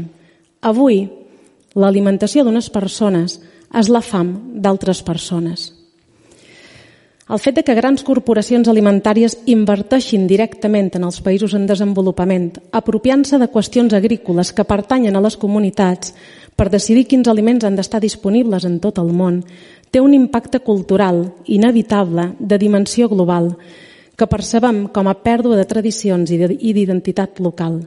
Avui, 0.60 1.06
l'alimentació 1.74 2.44
d'unes 2.44 2.68
persones 2.68 3.38
és 3.72 3.88
la 3.88 4.04
fam 4.04 4.34
d'altres 4.60 5.00
persones. 5.02 5.72
El 7.24 7.40
fet 7.40 7.56
de 7.56 7.62
que 7.64 7.72
grans 7.72 8.02
corporacions 8.04 8.68
alimentàries 8.68 9.38
inverteixin 9.48 10.26
directament 10.28 10.90
en 10.98 11.06
els 11.08 11.22
països 11.24 11.54
en 11.56 11.64
desenvolupament, 11.64 12.50
apropiant-se 12.68 13.40
de 13.40 13.48
qüestions 13.48 13.96
agrícoles 13.96 14.52
que 14.52 14.66
pertanyen 14.68 15.16
a 15.16 15.22
les 15.24 15.38
comunitats 15.40 16.12
per 16.54 16.68
decidir 16.68 17.06
quins 17.08 17.30
aliments 17.32 17.64
han 17.64 17.80
d'estar 17.80 18.02
disponibles 18.04 18.68
en 18.68 18.76
tot 18.84 19.00
el 19.00 19.08
món, 19.16 19.40
té 19.94 20.00
un 20.02 20.10
impacte 20.10 20.58
cultural 20.58 21.28
inevitable 21.46 22.32
de 22.40 22.58
dimensió 22.58 23.06
global 23.06 23.52
que 24.18 24.26
percebem 24.26 24.88
com 24.90 25.06
a 25.06 25.14
pèrdua 25.22 25.54
de 25.54 25.66
tradicions 25.70 26.32
i 26.34 26.72
d'identitat 26.74 27.38
local. 27.38 27.78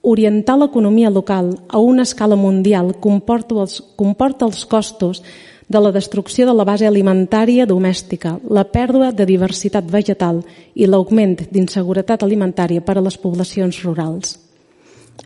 Orientar 0.00 0.56
l'economia 0.56 1.12
local 1.12 1.52
a 1.68 1.76
una 1.84 2.06
escala 2.08 2.36
mundial 2.36 2.94
comporta 2.96 3.60
els, 3.60 3.76
comporta 4.00 4.48
els 4.48 4.64
costos 4.64 5.20
de 5.68 5.84
la 5.84 5.92
destrucció 5.92 6.48
de 6.48 6.56
la 6.56 6.64
base 6.64 6.88
alimentària 6.88 7.68
domèstica, 7.68 8.38
la 8.48 8.64
pèrdua 8.64 9.12
de 9.12 9.28
diversitat 9.28 9.84
vegetal 9.84 10.40
i 10.74 10.88
l'augment 10.88 11.36
d'inseguretat 11.52 12.24
alimentària 12.24 12.80
per 12.80 12.96
a 12.96 13.04
les 13.04 13.20
poblacions 13.20 13.84
rurals. 13.84 14.38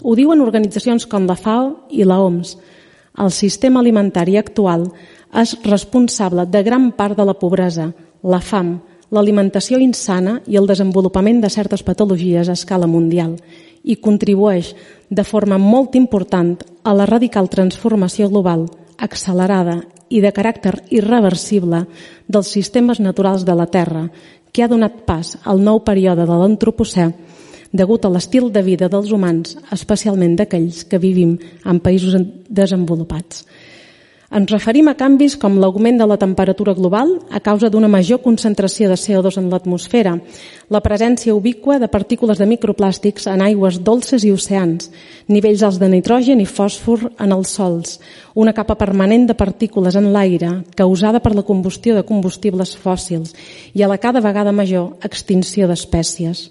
Ho 0.03 0.19
diuen 0.19 0.43
organitzacions 0.43 1.07
com 1.07 1.31
la 1.31 1.39
FAO 1.39 1.87
i 1.95 2.03
la 2.03 2.19
OMS. 2.19 2.59
El 3.23 3.31
sistema 3.31 3.79
alimentari 3.79 4.35
actual 4.37 4.91
és 5.35 5.55
responsable 5.65 6.47
de 6.47 6.63
gran 6.63 6.93
part 6.93 7.17
de 7.19 7.25
la 7.27 7.35
pobresa, 7.35 7.91
la 8.23 8.41
fam, 8.41 8.79
l'alimentació 9.15 9.79
insana 9.83 10.39
i 10.47 10.57
el 10.59 10.67
desenvolupament 10.67 11.41
de 11.43 11.51
certes 11.51 11.83
patologies 11.87 12.49
a 12.49 12.57
escala 12.59 12.87
mundial 12.91 13.37
i 13.85 13.99
contribueix 14.01 14.73
de 15.11 15.25
forma 15.25 15.59
molt 15.61 15.95
important 15.99 16.57
a 16.83 16.95
la 16.97 17.07
radical 17.07 17.51
transformació 17.53 18.31
global 18.33 18.67
accelerada 18.97 19.83
i 20.09 20.23
de 20.25 20.33
caràcter 20.33 20.75
irreversible 20.95 21.85
dels 22.29 22.51
sistemes 22.55 23.01
naturals 23.01 23.45
de 23.45 23.55
la 23.55 23.67
Terra, 23.67 24.09
que 24.53 24.63
ha 24.63 24.71
donat 24.71 25.03
pas 25.07 25.35
al 25.45 25.61
nou 25.61 25.83
període 25.85 26.25
de 26.25 26.39
l'antropocè 26.41 27.11
degut 27.75 28.05
a 28.07 28.11
l'estil 28.15 28.53
de 28.55 28.63
vida 28.63 28.89
dels 28.89 29.11
humans, 29.13 29.57
especialment 29.75 30.37
d'aquells 30.39 30.85
que 30.87 31.01
vivim 31.03 31.35
en 31.67 31.81
països 31.83 32.15
desenvolupats. 32.49 33.43
Ens 34.33 34.49
referim 34.49 34.87
a 34.89 34.95
canvis 34.97 35.35
com 35.37 35.59
l'augment 35.61 35.99
de 36.01 36.07
la 36.09 36.17
temperatura 36.17 36.73
global 36.75 37.11
a 37.29 37.43
causa 37.45 37.69
d'una 37.69 37.91
major 37.93 38.23
concentració 38.25 38.89
de 38.89 38.97
CO2 38.97 39.37
en 39.37 39.51
l'atmosfera, 39.53 40.15
la 40.73 40.81
presència 40.81 41.35
ubíqua 41.37 41.77
de 41.79 41.91
partícules 41.93 42.41
de 42.41 42.49
microplàstics 42.49 43.29
en 43.29 43.43
aigües 43.45 43.83
dolces 43.85 44.25
i 44.25 44.33
oceans, 44.33 44.89
nivells 45.29 45.63
alts 45.63 45.79
de 45.83 45.91
nitrogen 45.93 46.41
i 46.41 46.49
fòsfor 46.49 47.11
en 47.21 47.35
els 47.37 47.53
sols, 47.53 47.99
una 48.35 48.55
capa 48.57 48.79
permanent 48.81 49.29
de 49.29 49.37
partícules 49.37 49.95
en 50.01 50.09
l'aire 50.17 50.55
causada 50.75 51.21
per 51.21 51.35
la 51.37 51.45
combustió 51.45 51.95
de 51.95 52.07
combustibles 52.09 52.73
fòssils 52.81 53.37
i 53.75 53.85
a 53.85 53.91
la 53.93 54.01
cada 54.01 54.25
vegada 54.25 54.57
major 54.57 54.97
extinció 55.05 55.69
d'espècies. 55.69 56.49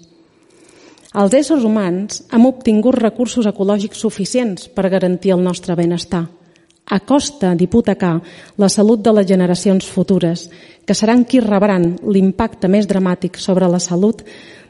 Els 1.14 1.34
éssers 1.34 1.66
humans 1.66 2.22
hem 2.30 2.46
obtingut 2.46 3.02
recursos 3.02 3.46
ecològics 3.50 3.98
suficients 3.98 4.70
per 4.70 4.88
garantir 4.88 5.34
el 5.34 5.42
nostre 5.42 5.74
benestar– 5.74 6.24
a 6.86 7.00
costa 7.00 7.54
d'hipotecar 7.54 8.20
la 8.60 8.68
salut 8.68 9.00
de 9.00 9.12
les 9.12 9.26
generacions 9.26 9.86
futures, 9.86 10.48
que 10.84 10.94
seran 10.94 11.24
qui 11.24 11.40
rebran 11.40 11.94
l'impacte 12.04 12.68
més 12.68 12.86
dramàtic 12.86 13.38
sobre 13.40 13.68
la 13.68 13.80
salut 13.80 14.22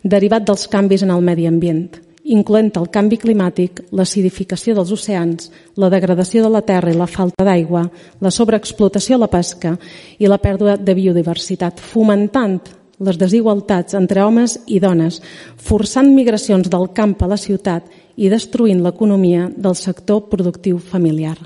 derivat 0.04 0.44
dels 0.46 0.68
canvis 0.70 1.02
en 1.02 1.10
el 1.10 1.24
medi 1.24 1.48
ambient, 1.50 1.88
incloent 2.24 2.70
el 2.80 2.88
canvi 2.88 3.18
climàtic, 3.20 3.82
l'acidificació 3.92 4.74
dels 4.76 4.92
oceans, 4.94 5.50
la 5.76 5.90
degradació 5.92 6.44
de 6.44 6.52
la 6.52 6.62
terra 6.62 6.92
i 6.92 6.96
la 6.96 7.10
falta 7.10 7.44
d'aigua, 7.44 7.88
la 8.20 8.30
sobreexplotació 8.30 9.18
a 9.18 9.24
la 9.24 9.32
pesca 9.32 9.74
i 10.18 10.30
la 10.30 10.38
pèrdua 10.38 10.78
de 10.78 10.94
biodiversitat, 10.94 11.80
fomentant 11.80 12.60
les 13.04 13.18
desigualtats 13.18 13.96
entre 13.98 14.22
homes 14.22 14.58
i 14.66 14.78
dones, 14.80 15.18
forçant 15.58 16.12
migracions 16.14 16.70
del 16.70 16.92
camp 16.94 17.16
a 17.20 17.32
la 17.34 17.40
ciutat 17.40 17.90
i 18.16 18.30
destruint 18.30 18.84
l'economia 18.84 19.50
del 19.50 19.74
sector 19.74 20.28
productiu 20.30 20.78
familiar. 20.78 21.36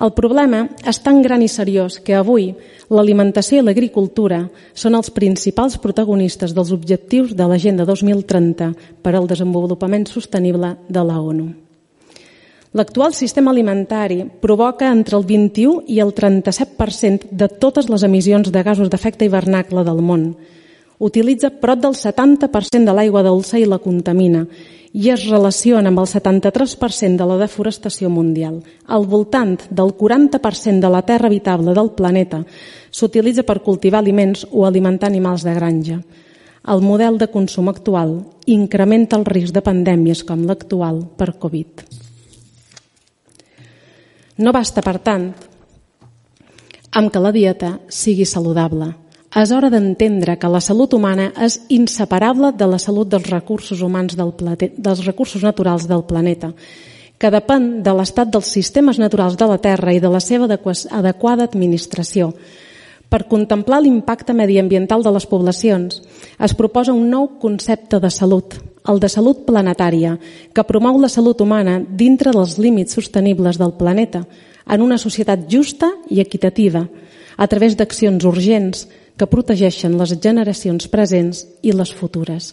El 0.00 0.12
problema 0.16 0.62
és 0.88 1.00
tan 1.04 1.20
gran 1.22 1.42
i 1.44 1.48
seriós 1.52 1.98
que 2.00 2.14
avui 2.16 2.52
l'alimentació 2.92 3.60
i 3.60 3.66
l'agricultura 3.66 4.46
són 4.72 4.96
els 4.96 5.12
principals 5.12 5.76
protagonistes 5.82 6.54
dels 6.56 6.72
objectius 6.72 7.34
de 7.36 7.48
l'Agenda 7.48 7.84
2030 7.88 8.72
per 9.04 9.12
al 9.14 9.28
desenvolupament 9.28 10.08
sostenible 10.08 10.76
de 10.88 11.04
la 11.04 11.20
ONU. 11.20 11.50
L'actual 12.72 13.12
sistema 13.12 13.50
alimentari 13.52 14.24
provoca 14.40 14.88
entre 14.88 15.18
el 15.18 15.26
21 15.28 15.84
i 15.92 16.00
el 16.00 16.14
37% 16.16 17.28
de 17.28 17.48
totes 17.60 17.90
les 17.92 18.02
emissions 18.02 18.48
de 18.48 18.62
gasos 18.64 18.88
d'efecte 18.88 19.28
hivernacle 19.28 19.84
del 19.84 20.00
món. 20.00 20.30
Utilitza 21.02 21.48
prop 21.50 21.80
del 21.82 21.96
70% 21.98 22.86
de 22.86 22.92
l'aigua 22.94 23.24
dolça 23.26 23.58
i 23.58 23.64
la 23.66 23.80
contamina 23.82 24.44
i 24.92 25.08
es 25.10 25.24
relaciona 25.26 25.90
amb 25.90 25.98
el 25.98 26.06
73% 26.06 27.18
de 27.18 27.26
la 27.26 27.38
deforestació 27.40 28.06
mundial. 28.12 28.60
Al 28.86 29.08
voltant 29.10 29.56
del 29.70 29.90
40% 29.98 30.78
de 30.78 30.90
la 30.94 31.02
terra 31.02 31.26
habitable 31.26 31.74
del 31.74 31.90
planeta 31.98 32.44
s'utilitza 32.94 33.42
per 33.42 33.64
cultivar 33.66 33.98
aliments 33.98 34.46
o 34.52 34.62
alimentar 34.68 35.10
animals 35.10 35.42
de 35.42 35.56
granja. 35.58 35.98
El 36.70 36.86
model 36.86 37.18
de 37.18 37.32
consum 37.34 37.72
actual 37.72 38.20
incrementa 38.46 39.18
el 39.18 39.26
risc 39.26 39.58
de 39.58 39.66
pandèmies 39.66 40.22
com 40.22 40.46
l'actual 40.46 41.02
per 41.18 41.32
Covid. 41.34 41.82
No 44.38 44.54
basta, 44.54 44.86
per 44.86 45.00
tant, 45.02 45.32
amb 46.92 47.10
que 47.10 47.26
la 47.26 47.34
dieta 47.34 47.80
sigui 47.90 48.22
saludable– 48.22 48.94
és 49.32 49.50
hora 49.50 49.70
d'entendre 49.72 50.36
que 50.36 50.48
la 50.50 50.60
salut 50.60 50.92
humana 50.92 51.30
és 51.40 51.62
inseparable 51.72 52.52
de 52.52 52.66
la 52.68 52.78
salut 52.78 53.08
dels 53.08 53.30
recursos 53.30 53.80
humans 53.80 54.16
del 54.16 54.34
planeta, 54.36 54.74
dels 54.76 55.04
recursos 55.06 55.42
naturals 55.42 55.86
del 55.88 56.04
planeta, 56.04 56.52
que 57.16 57.30
depèn 57.32 57.80
de 57.86 57.94
l'estat 57.96 58.28
dels 58.28 58.50
sistemes 58.52 58.98
naturals 59.00 59.38
de 59.40 59.48
la 59.48 59.56
Terra 59.62 59.94
i 59.94 60.02
de 60.02 60.10
la 60.12 60.20
seva 60.20 60.50
adequada 60.50 61.46
administració. 61.48 62.32
Per 63.08 63.24
contemplar 63.28 63.80
l'impacte 63.80 64.32
mediambiental 64.36 65.02
de 65.04 65.12
les 65.12 65.26
poblacions, 65.28 66.02
es 66.36 66.54
proposa 66.56 66.92
un 66.92 67.08
nou 67.08 67.38
concepte 67.40 68.00
de 68.00 68.10
salut, 68.10 68.56
el 68.88 69.00
de 69.00 69.08
salut 69.08 69.44
planetària, 69.48 70.18
que 70.52 70.64
promou 70.64 70.98
la 71.00 71.08
salut 71.12 71.40
humana 71.40 71.78
dintre 71.80 72.32
dels 72.32 72.58
límits 72.58 72.96
sostenibles 72.98 73.60
del 73.60 73.76
planeta, 73.80 74.26
en 74.68 74.80
una 74.80 74.98
societat 74.98 75.48
justa 75.48 75.88
i 76.10 76.20
equitativa, 76.20 76.86
a 77.36 77.46
través 77.48 77.76
d'accions 77.76 78.24
urgents 78.28 78.88
que 79.16 79.28
protegeixen 79.28 79.98
les 79.98 80.16
generacions 80.18 80.88
presents 80.88 81.46
i 81.62 81.72
les 81.76 81.92
futures. 81.92 82.52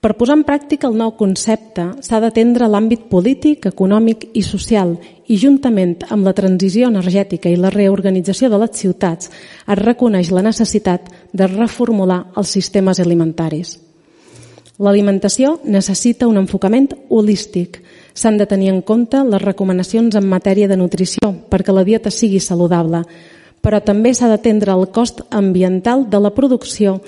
Per 0.00 0.12
posar 0.14 0.36
en 0.36 0.44
pràctica 0.46 0.86
el 0.90 0.98
nou 1.00 1.14
concepte 1.18 1.86
s'ha 2.04 2.20
d'atendre 2.20 2.68
l'àmbit 2.68 3.08
polític, 3.10 3.64
econòmic 3.66 4.28
i 4.36 4.42
social 4.44 4.92
i 5.26 5.38
juntament 5.40 5.96
amb 6.12 6.28
la 6.28 6.34
transició 6.36 6.90
energètica 6.92 7.50
i 7.50 7.56
la 7.56 7.72
reorganització 7.74 8.50
de 8.52 8.60
les 8.60 8.76
ciutats 8.76 9.32
es 9.32 9.80
reconeix 9.80 10.30
la 10.30 10.44
necessitat 10.46 11.08
de 11.32 11.48
reformular 11.50 12.26
els 12.36 12.52
sistemes 12.58 13.00
alimentaris. 13.00 13.78
L'alimentació 14.78 15.54
necessita 15.64 16.28
un 16.28 16.36
enfocament 16.36 16.90
holístic. 17.08 17.80
S'han 18.12 18.36
de 18.36 18.46
tenir 18.46 18.68
en 18.74 18.82
compte 18.84 19.22
les 19.24 19.40
recomanacions 19.40 20.14
en 20.14 20.28
matèria 20.28 20.68
de 20.68 20.76
nutrició 20.76 21.32
perquè 21.50 21.72
la 21.72 21.84
dieta 21.84 22.12
sigui 22.12 22.40
saludable, 22.44 23.00
però 23.60 23.80
també 23.84 24.12
s'ha 24.14 24.28
d'atendre 24.30 24.72
el 24.72 24.88
cost 24.94 25.22
ambiental 25.30 26.06
de 26.10 26.20
la 26.20 26.32
producció 26.34 27.00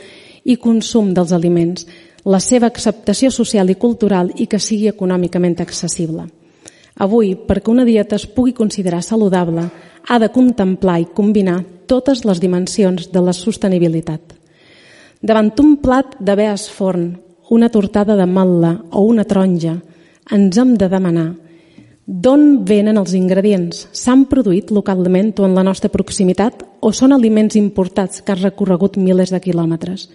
i 0.44 0.56
consum 0.56 1.12
dels 1.14 1.32
aliments, 1.32 1.86
la 2.24 2.40
seva 2.40 2.66
acceptació 2.66 3.30
social 3.30 3.70
i 3.70 3.76
cultural 3.76 4.32
i 4.36 4.46
que 4.46 4.58
sigui 4.58 4.88
econòmicament 4.90 5.60
accessible. 5.62 6.26
Avui, 6.98 7.34
perquè 7.36 7.70
una 7.70 7.86
dieta 7.86 8.16
es 8.16 8.26
pugui 8.26 8.52
considerar 8.52 9.02
saludable, 9.06 9.68
ha 10.08 10.18
de 10.18 10.28
contemplar 10.34 10.98
i 11.00 11.10
combinar 11.14 11.60
totes 11.86 12.24
les 12.24 12.40
dimensions 12.40 13.08
de 13.12 13.22
la 13.22 13.32
sostenibilitat. 13.32 14.34
Davant 15.22 15.52
un 15.62 15.76
plat 15.82 16.16
de 16.18 16.34
bees 16.38 16.68
forn, 16.70 17.12
una 17.50 17.70
tortada 17.70 18.16
de 18.16 18.26
matla 18.26 18.74
o 18.90 19.04
una 19.06 19.24
taronja, 19.24 19.78
ens 20.30 20.58
hem 20.58 20.74
de 20.76 20.88
demanar 20.88 21.28
d'on 22.08 22.64
venen 22.64 22.96
els 22.96 23.12
ingredients? 23.12 23.82
S'han 23.92 24.24
produït 24.30 24.70
localment 24.72 25.34
o 25.36 25.44
en 25.44 25.52
la 25.52 25.62
nostra 25.66 25.90
proximitat 25.92 26.62
o 26.80 26.88
són 26.88 27.12
aliments 27.12 27.58
importats 27.60 28.22
que 28.24 28.32
han 28.32 28.40
recorregut 28.40 28.96
milers 28.96 29.28
de 29.34 29.40
quilòmetres? 29.44 30.06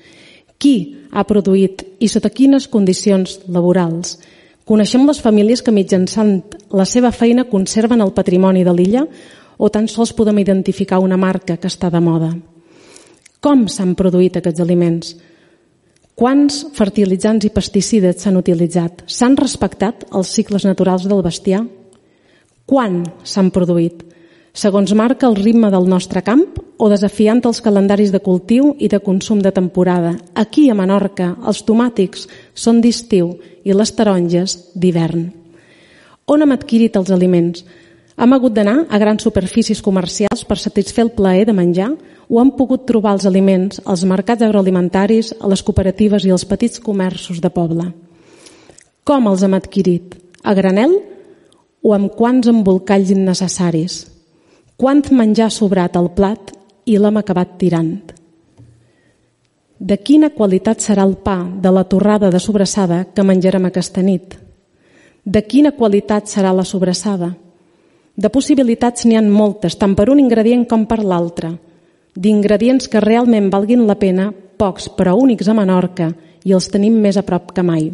Qui 0.58 1.06
ha 1.14 1.22
produït 1.30 1.84
i 2.02 2.10
sota 2.10 2.32
quines 2.34 2.66
condicions 2.68 3.44
laborals? 3.46 4.18
Coneixem 4.66 5.06
les 5.06 5.20
famílies 5.22 5.62
que 5.62 5.76
mitjançant 5.76 6.40
la 6.74 6.88
seva 6.90 7.12
feina 7.12 7.46
conserven 7.46 8.02
el 8.02 8.16
patrimoni 8.18 8.64
de 8.66 8.74
l'illa 8.74 9.06
o 9.58 9.70
tan 9.70 9.86
sols 9.88 10.16
podem 10.18 10.42
identificar 10.42 10.98
una 10.98 11.20
marca 11.20 11.60
que 11.62 11.70
està 11.70 11.94
de 11.94 12.02
moda? 12.02 12.32
Com 13.44 13.68
s'han 13.68 13.94
produït 13.94 14.42
aquests 14.42 14.66
aliments? 14.66 15.14
Quants 16.18 16.64
fertilitzants 16.74 17.46
i 17.46 17.54
pesticides 17.54 18.24
s'han 18.24 18.42
utilitzat? 18.42 19.06
S'han 19.06 19.38
respectat 19.38 20.08
els 20.10 20.34
cicles 20.34 20.66
naturals 20.66 21.06
del 21.06 21.22
bestiar? 21.22 21.62
Quan 22.66 23.02
s'han 23.28 23.50
produït? 23.52 24.06
Segons 24.56 24.94
marca 24.96 25.28
el 25.28 25.36
ritme 25.36 25.68
del 25.74 25.90
nostre 25.90 26.22
camp 26.24 26.46
o 26.78 26.88
desafiant 26.88 27.42
els 27.50 27.60
calendaris 27.66 28.14
de 28.14 28.22
cultiu 28.24 28.70
i 28.80 28.88
de 28.88 29.02
consum 29.04 29.42
de 29.44 29.52
temporada? 29.52 30.14
Aquí, 30.34 30.70
a 30.70 30.76
Menorca, 30.78 31.34
els 31.44 31.64
tomàtics 31.68 32.28
són 32.54 32.80
d'estiu 32.80 33.34
i 33.66 33.76
les 33.76 33.92
taronges 33.98 34.56
d'hivern. 34.76 35.26
On 36.32 36.42
hem 36.42 36.56
adquirit 36.56 36.96
els 36.96 37.12
aliments? 37.12 37.66
Hem 38.16 38.36
hagut 38.38 38.54
d'anar 38.54 38.86
a 38.88 39.00
grans 39.02 39.26
superfícies 39.26 39.82
comercials 39.82 40.46
per 40.48 40.62
satisfer 40.62 41.08
el 41.08 41.16
plaer 41.18 41.48
de 41.50 41.56
menjar 41.58 41.90
o 42.30 42.40
han 42.40 42.54
pogut 42.56 42.86
trobar 42.88 43.18
els 43.18 43.26
aliments 43.28 43.82
als 43.84 44.06
mercats 44.08 44.46
agroalimentaris, 44.46 45.34
a 45.42 45.50
les 45.52 45.64
cooperatives 45.66 46.24
i 46.24 46.32
als 46.32 46.46
petits 46.46 46.80
comerços 46.80 47.42
de 47.42 47.50
poble. 47.52 47.90
Com 49.04 49.28
els 49.28 49.44
hem 49.44 49.58
adquirit? 49.58 50.16
A 50.44 50.54
granel 50.54 50.94
o 51.84 51.94
amb 51.94 52.14
quants 52.16 52.48
embolcalls 52.50 53.12
innecessaris? 53.14 53.98
Quant 54.80 55.04
menjar 55.12 55.52
sobrat 55.52 55.98
al 56.00 56.10
plat 56.16 56.54
i 56.90 56.98
l'hem 56.98 57.20
acabat 57.20 57.58
tirant? 57.60 57.94
De 59.84 59.98
quina 60.00 60.32
qualitat 60.32 60.80
serà 60.82 61.04
el 61.04 61.18
pa 61.20 61.42
de 61.44 61.72
la 61.76 61.84
torrada 61.84 62.32
de 62.32 62.40
sobrassada 62.40 63.04
que 63.14 63.28
menjarem 63.28 63.68
aquesta 63.68 64.02
nit? 64.02 64.38
De 65.24 65.44
quina 65.44 65.74
qualitat 65.76 66.32
serà 66.32 66.56
la 66.56 66.64
sobrassada? 66.64 67.34
De 68.16 68.30
possibilitats 68.30 69.06
n'hi 69.06 69.20
han 69.20 69.30
moltes, 69.30 69.76
tant 69.76 69.94
per 69.96 70.08
un 70.10 70.24
ingredient 70.24 70.66
com 70.70 70.88
per 70.88 71.04
l'altre– 71.04 71.54
d'ingredients 72.16 72.88
que 72.88 73.02
realment 73.02 73.50
valguin 73.50 73.88
la 73.88 73.98
pena, 73.98 74.30
pocs 74.58 74.90
però 74.98 75.16
únics 75.18 75.50
a 75.50 75.56
Menorca, 75.58 76.12
i 76.46 76.54
els 76.54 76.70
tenim 76.70 77.00
més 77.02 77.18
a 77.18 77.24
prop 77.26 77.52
que 77.56 77.64
mai. 77.66 77.90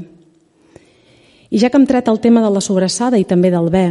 I 1.49 1.59
ja 1.61 1.69
que 1.69 1.77
hem 1.79 1.87
tret 1.89 2.07
el 2.07 2.19
tema 2.21 2.43
de 2.45 2.51
la 2.53 2.61
sobrassada 2.61 3.17
i 3.17 3.25
també 3.25 3.49
del 3.49 3.69
bé, 3.73 3.87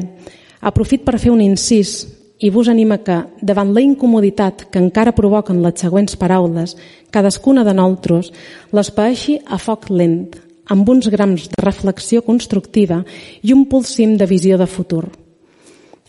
aprofit 0.61 1.05
per 1.05 1.19
fer 1.19 1.33
un 1.35 1.43
incís 1.43 2.07
i 2.39 2.51
vos 2.55 2.69
anima 2.71 3.01
que, 3.03 3.17
davant 3.43 3.73
la 3.75 3.83
incomoditat 3.83 4.69
que 4.71 4.79
encara 4.79 5.15
provoquen 5.15 5.63
les 5.63 5.81
següents 5.83 6.15
paraules, 6.17 6.77
cadascuna 7.11 7.65
de 7.67 7.75
nosaltres 7.75 8.31
les 8.73 8.91
paeixi 8.95 9.39
a 9.45 9.59
foc 9.59 9.91
lent, 9.91 10.29
amb 10.71 10.89
uns 10.89 11.09
grams 11.11 11.49
de 11.51 11.65
reflexió 11.65 12.23
constructiva 12.23 13.03
i 13.43 13.55
un 13.57 13.67
pulsim 13.67 14.17
de 14.21 14.29
visió 14.31 14.59
de 14.59 14.69
futur. 14.71 15.09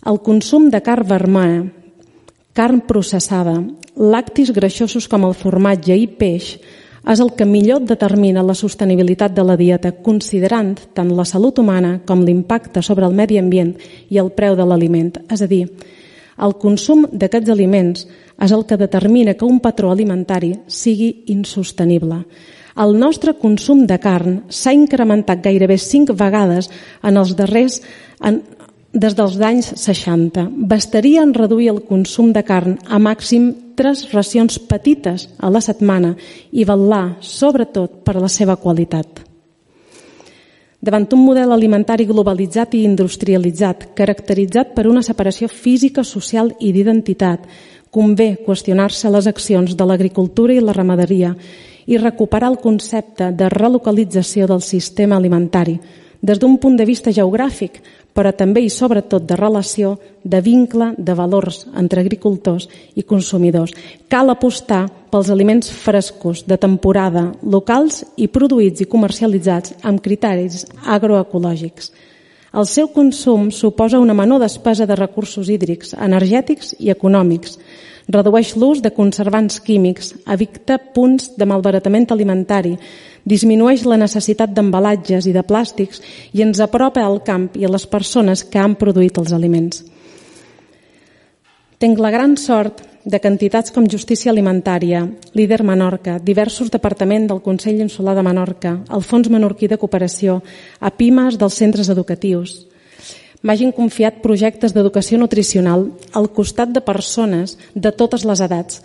El 0.06 0.22
consum 0.24 0.70
de 0.70 0.82
carn 0.86 1.08
vermella, 1.08 1.66
carn 2.54 2.82
processada, 2.86 3.58
lactis 3.96 4.52
greixosos 4.56 5.08
com 5.10 5.26
el 5.28 5.36
formatge 5.36 5.96
i 5.98 6.08
peix 6.08 6.58
és 7.08 7.20
el 7.20 7.32
que 7.38 7.48
millor 7.48 7.86
determina 7.88 8.44
la 8.44 8.56
sostenibilitat 8.58 9.34
de 9.36 9.46
la 9.46 9.56
dieta, 9.58 9.94
considerant 10.04 10.76
tant 10.94 11.14
la 11.16 11.26
salut 11.26 11.60
humana 11.60 12.00
com 12.06 12.26
l'impacte 12.26 12.84
sobre 12.84 13.08
el 13.08 13.16
medi 13.16 13.40
ambient 13.40 13.76
i 14.10 14.20
el 14.20 14.34
preu 14.36 14.58
de 14.60 14.66
l'aliment. 14.68 15.14
És 15.32 15.42
a 15.42 15.48
dir, 15.48 15.66
el 16.40 16.56
consum 16.60 17.06
d'aquests 17.12 17.52
aliments 17.52 18.06
és 18.40 18.52
el 18.56 18.66
que 18.66 18.78
determina 18.80 19.36
que 19.36 19.48
un 19.48 19.60
patró 19.60 19.92
alimentari 19.92 20.54
sigui 20.68 21.26
insostenible. 21.28 22.24
El 22.80 22.96
nostre 23.00 23.34
consum 23.36 23.84
de 23.88 23.98
carn 24.00 24.44
s'ha 24.48 24.72
incrementat 24.72 25.42
gairebé 25.44 25.76
cinc 25.78 26.14
vegades 26.16 26.70
en 27.04 27.20
els 27.20 27.36
darrers 27.36 27.82
en, 28.24 28.40
des 28.94 29.14
dels 29.16 29.38
anys 29.40 29.74
60. 29.78 30.50
Bastaria 30.50 31.22
en 31.22 31.34
reduir 31.34 31.70
el 31.70 31.84
consum 31.86 32.34
de 32.34 32.44
carn 32.44 32.80
a 32.88 32.98
màxim 32.98 33.52
tres 33.78 34.08
racions 34.12 34.58
petites 34.60 35.30
a 35.38 35.50
la 35.50 35.62
setmana 35.62 36.16
i 36.52 36.66
vetllar, 36.66 37.20
sobretot, 37.22 38.02
per 38.04 38.18
la 38.18 38.28
seva 38.28 38.58
qualitat. 38.58 39.26
Davant 40.82 41.10
un 41.12 41.26
model 41.26 41.52
alimentari 41.52 42.06
globalitzat 42.08 42.74
i 42.74 42.86
industrialitzat, 42.88 43.90
caracteritzat 43.96 44.74
per 44.74 44.88
una 44.88 45.04
separació 45.04 45.50
física, 45.52 46.04
social 46.04 46.54
i 46.60 46.72
d'identitat, 46.72 47.46
convé 47.92 48.38
qüestionar-se 48.46 49.10
les 49.12 49.28
accions 49.28 49.76
de 49.76 49.86
l'agricultura 49.86 50.54
i 50.54 50.64
la 50.64 50.74
ramaderia 50.74 51.36
i 51.86 51.98
recuperar 51.98 52.52
el 52.54 52.62
concepte 52.62 53.32
de 53.34 53.50
relocalització 53.50 54.48
del 54.48 54.62
sistema 54.62 55.18
alimentari, 55.18 55.80
des 56.22 56.40
d'un 56.40 56.58
punt 56.58 56.78
de 56.78 56.86
vista 56.86 57.12
geogràfic, 57.12 57.82
però 58.14 58.32
també 58.36 58.64
i 58.66 58.70
sobretot 58.74 59.26
de 59.28 59.38
relació, 59.40 59.98
de 60.24 60.42
vincle, 60.42 60.92
de 60.98 61.16
valors 61.16 61.66
entre 61.78 62.02
agricultors 62.02 62.68
i 62.96 63.04
consumidors. 63.04 63.74
Cal 64.12 64.30
apostar 64.30 64.88
pels 65.10 65.30
aliments 65.30 65.72
frescos, 65.72 66.44
de 66.46 66.58
temporada, 66.58 67.30
locals 67.42 68.04
i 68.18 68.28
produïts 68.28 68.84
i 68.84 68.90
comercialitzats 68.90 69.78
amb 69.84 70.02
criteris 70.04 70.66
agroecològics. 70.86 71.92
El 72.50 72.66
seu 72.66 72.90
consum 72.90 73.52
suposa 73.54 74.02
una 74.02 74.16
menor 74.18 74.42
despesa 74.42 74.88
de 74.90 74.98
recursos 74.98 75.50
hídrics, 75.50 75.94
energètics 75.94 76.74
i 76.80 76.90
econòmics, 76.90 77.60
redueix 78.10 78.56
l'ús 78.58 78.82
de 78.82 78.92
conservants 78.92 79.60
químics, 79.62 80.16
evita 80.26 80.80
punts 80.96 81.32
de 81.38 81.46
malbaratament 81.46 82.10
alimentari, 82.12 82.74
disminueix 83.30 83.86
la 83.86 84.00
necessitat 84.02 84.52
d'embalatges 84.56 85.28
i 85.30 85.34
de 85.36 85.44
plàstics 85.46 86.02
i 86.34 86.44
ens 86.46 86.60
apropa 86.66 87.06
al 87.06 87.22
camp 87.24 87.52
i 87.56 87.66
a 87.66 87.72
les 87.72 87.86
persones 87.88 88.44
que 88.44 88.60
han 88.60 88.76
produït 88.76 89.22
els 89.22 89.34
aliments. 89.36 89.84
Tenc 91.80 92.00
la 92.02 92.12
gran 92.12 92.36
sort 92.36 92.82
de 93.06 93.20
que 93.20 93.30
entitats 93.32 93.72
com 93.72 93.86
Justícia 93.88 94.34
Alimentària, 94.34 95.06
Líder 95.34 95.62
Menorca, 95.64 96.18
diversos 96.20 96.68
departaments 96.74 97.30
del 97.30 97.40
Consell 97.42 97.80
Insular 97.80 98.18
de 98.18 98.26
Menorca, 98.26 98.74
el 98.92 99.06
Fons 99.06 99.30
Menorquí 99.32 99.70
de 99.72 99.78
Cooperació, 99.80 100.42
a 100.80 100.92
PIMAS 100.92 101.40
dels 101.40 101.56
centres 101.56 101.90
educatius, 101.90 102.66
m'hagin 103.42 103.72
confiat 103.72 104.20
projectes 104.24 104.74
d'educació 104.76 105.20
nutricional 105.20 105.90
al 106.12 106.32
costat 106.36 106.74
de 106.76 106.82
persones 106.84 107.58
de 107.74 107.92
totes 107.92 108.26
les 108.28 108.42
edats 108.44 108.82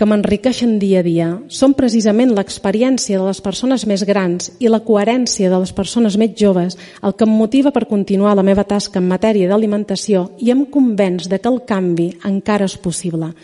que 0.00 0.06
m'enriqueixen 0.08 0.78
dia 0.80 1.02
a 1.02 1.04
dia 1.04 1.26
són 1.52 1.74
precisament 1.76 2.30
l'experiència 2.32 3.18
de 3.20 3.24
les 3.26 3.40
persones 3.44 3.82
més 3.84 4.00
grans 4.08 4.48
i 4.56 4.70
la 4.72 4.80
coherència 4.84 5.50
de 5.52 5.58
les 5.60 5.74
persones 5.76 6.16
més 6.16 6.32
joves 6.40 6.78
el 7.04 7.12
que 7.12 7.28
em 7.28 7.34
motiva 7.36 7.68
per 7.68 7.84
continuar 7.90 8.32
la 8.36 8.44
meva 8.46 8.64
tasca 8.64 8.96
en 9.00 9.10
matèria 9.10 9.50
d'alimentació 9.50 10.30
i 10.40 10.52
em 10.56 10.64
convenç 10.72 11.28
de 11.28 11.36
que 11.36 11.52
el 11.52 11.60
canvi 11.68 12.14
encara 12.24 12.64
és 12.64 12.78
possible. 12.80 13.34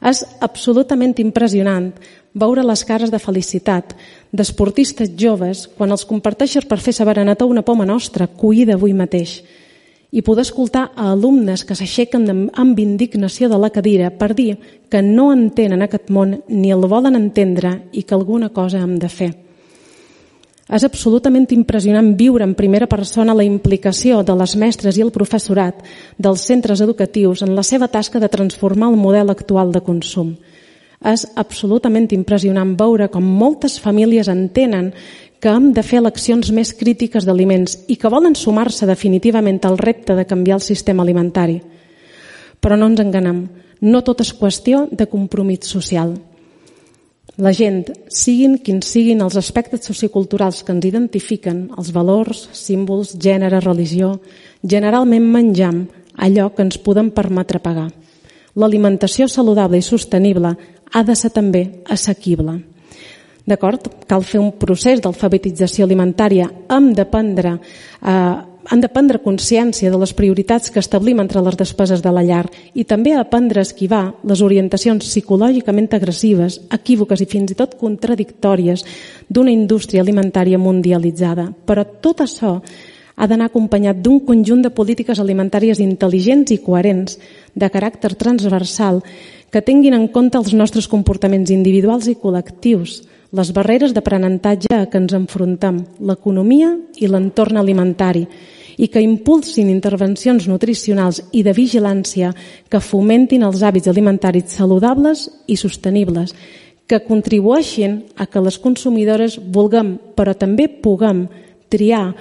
És 0.00 0.24
absolutament 0.44 1.16
impressionant 1.20 1.92
veure 2.34 2.64
les 2.66 2.84
cares 2.84 3.10
de 3.10 3.18
felicitat 3.18 3.94
d'esportistes 4.32 5.14
joves 5.16 5.68
quan 5.78 5.90
els 5.94 6.04
comparteixes 6.04 6.66
per 6.66 6.80
fer 6.80 6.92
saber 6.92 7.18
a 7.18 7.44
una 7.44 7.62
poma 7.62 7.86
nostra, 7.86 8.26
cuida 8.26 8.74
avui 8.74 8.92
mateix– 8.92 9.42
i 10.14 10.22
poder 10.22 10.44
escoltar 10.46 10.92
a 10.94 11.08
alumnes 11.10 11.64
que 11.66 11.74
s'aixequen 11.74 12.28
amb 12.54 12.78
indignació 12.78 13.48
de 13.50 13.58
la 13.58 13.72
cadira 13.74 14.12
per 14.14 14.30
dir 14.38 14.52
que 14.88 15.00
no 15.02 15.32
entenen 15.34 15.82
aquest 15.82 16.12
món 16.14 16.36
ni 16.46 16.70
el 16.70 16.86
volen 16.86 17.18
entendre 17.18 17.72
i 17.90 18.04
que 18.06 18.14
alguna 18.14 18.52
cosa 18.54 18.78
hem 18.78 18.94
de 19.02 19.10
fer. 19.10 19.32
És 20.70 20.86
absolutament 20.86 21.50
impressionant 21.52 22.12
viure 22.14 22.46
en 22.46 22.54
primera 22.54 22.86
persona 22.86 23.34
la 23.34 23.44
implicació 23.44 24.22
de 24.22 24.38
les 24.38 24.54
mestres 24.54 24.96
i 24.96 25.02
el 25.02 25.10
professorat 25.10 25.82
dels 26.16 26.46
centres 26.46 26.80
educatius 26.80 27.42
en 27.42 27.56
la 27.58 27.66
seva 27.66 27.90
tasca 27.90 28.22
de 28.22 28.30
transformar 28.30 28.92
el 28.94 28.96
model 29.02 29.34
actual 29.34 29.74
de 29.74 29.82
consum. 29.82 30.36
És 31.04 31.26
absolutament 31.36 32.08
impressionant 32.16 32.74
veure 32.80 33.10
com 33.12 33.24
moltes 33.24 33.76
famílies 33.80 34.30
entenen 34.32 34.92
que 35.44 35.52
hem 35.52 35.72
de 35.76 35.82
fer 35.84 35.98
eleccions 36.00 36.48
més 36.56 36.72
crítiques 36.72 37.26
d'aliments 37.28 37.76
i 37.92 37.98
que 38.00 38.08
volen 38.08 38.32
sumar-se 38.32 38.88
definitivament 38.88 39.60
al 39.68 39.76
repte 39.76 40.16
de 40.16 40.24
canviar 40.24 40.56
el 40.56 40.64
sistema 40.64 41.04
alimentari. 41.04 41.58
Però 42.64 42.78
no 42.80 42.88
ens 42.88 43.02
enganem, 43.04 43.42
no 43.84 44.00
tot 44.00 44.22
és 44.24 44.32
qüestió 44.32 44.86
de 44.90 45.04
compromís 45.04 45.68
social. 45.68 46.14
La 47.36 47.50
gent, 47.52 47.82
siguin 48.08 48.56
quins 48.62 48.88
siguin 48.88 49.20
els 49.20 49.36
aspectes 49.36 49.84
socioculturals 49.84 50.62
que 50.62 50.72
ens 50.72 50.84
identifiquen, 50.86 51.64
els 51.76 51.90
valors, 51.92 52.46
símbols, 52.56 53.16
gènere, 53.20 53.58
religió, 53.60 54.14
generalment 54.62 55.26
menjam 55.34 55.84
allò 56.14 56.52
que 56.54 56.62
ens 56.62 56.78
podem 56.78 57.10
permetre 57.10 57.60
pagar. 57.60 57.90
L'alimentació 58.54 59.26
saludable 59.28 59.78
i 59.78 59.82
sostenible 59.82 60.54
ha 60.92 61.02
de 61.02 61.16
ser 61.18 61.32
també 61.34 61.64
assequible. 61.90 62.60
D'acord? 63.44 63.90
Cal 64.08 64.24
fer 64.24 64.40
un 64.40 64.54
procés 64.56 65.02
d'alfabetització 65.04 65.84
alimentària. 65.84 66.46
Hem 66.72 66.92
de 66.96 67.04
prendre, 67.04 67.58
eh, 68.00 68.34
han 68.64 68.80
de 68.80 68.88
prendre 68.88 69.20
consciència 69.20 69.90
de 69.90 69.98
les 69.98 70.14
prioritats 70.14 70.70
que 70.70 70.80
establim 70.80 71.20
entre 71.20 71.42
les 71.42 71.56
despeses 71.56 72.00
de 72.00 72.10
la 72.10 72.22
llar 72.22 72.46
i 72.72 72.84
també 72.84 73.12
aprendre 73.12 73.60
a 73.60 73.66
esquivar 73.68 74.14
les 74.24 74.40
orientacions 74.40 75.04
psicològicament 75.04 75.92
agressives, 75.92 76.62
equívoques 76.70 77.20
i 77.20 77.26
fins 77.26 77.52
i 77.52 77.54
tot 77.54 77.76
contradictòries 77.76 78.84
d'una 79.28 79.50
indústria 79.50 80.00
alimentària 80.00 80.58
mundialitzada. 80.58 81.52
Però 81.66 81.84
tot 82.00 82.20
això 82.20 82.62
ha 83.16 83.26
d'anar 83.26 83.46
acompanyat 83.46 84.00
d'un 84.02 84.20
conjunt 84.26 84.62
de 84.62 84.70
polítiques 84.70 85.20
alimentàries 85.20 85.78
intel·ligents 85.78 86.50
i 86.50 86.58
coherents, 86.58 87.18
de 87.54 87.70
caràcter 87.70 88.14
transversal, 88.18 89.02
que 89.50 89.62
tinguin 89.62 89.94
en 89.94 90.08
compte 90.10 90.38
els 90.38 90.52
nostres 90.52 90.88
comportaments 90.90 91.52
individuals 91.54 92.08
i 92.10 92.16
col·lectius, 92.18 93.02
les 93.34 93.50
barreres 93.54 93.94
d'aprenentatge 93.94 94.70
a 94.74 94.86
què 94.90 95.00
ens 95.00 95.14
enfrontem, 95.14 95.80
l'economia 96.06 96.74
i 97.02 97.10
l'entorn 97.10 97.58
alimentari, 97.58 98.26
i 98.78 98.88
que 98.90 99.02
impulsin 99.02 99.70
intervencions 99.70 100.48
nutricionals 100.50 101.20
i 101.32 101.44
de 101.46 101.54
vigilància 101.54 102.32
que 102.70 102.82
fomentin 102.82 103.46
els 103.46 103.62
hàbits 103.62 103.90
alimentaris 103.90 104.54
saludables 104.58 105.28
i 105.46 105.56
sostenibles, 105.56 106.34
que 106.86 107.00
contribueixin 107.06 108.02
a 108.16 108.26
que 108.26 108.42
les 108.44 108.58
consumidores 108.58 109.38
vulguem, 109.38 109.96
però 110.16 110.34
també 110.36 110.68
puguem, 110.68 111.26
triar 111.70 112.12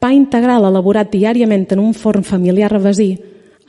pa 0.00 0.12
integral 0.16 0.66
elaborat 0.68 1.10
diàriament 1.12 1.66
en 1.72 1.80
un 1.82 1.94
forn 1.94 2.24
familiar 2.24 2.70
ravesí, 2.72 3.14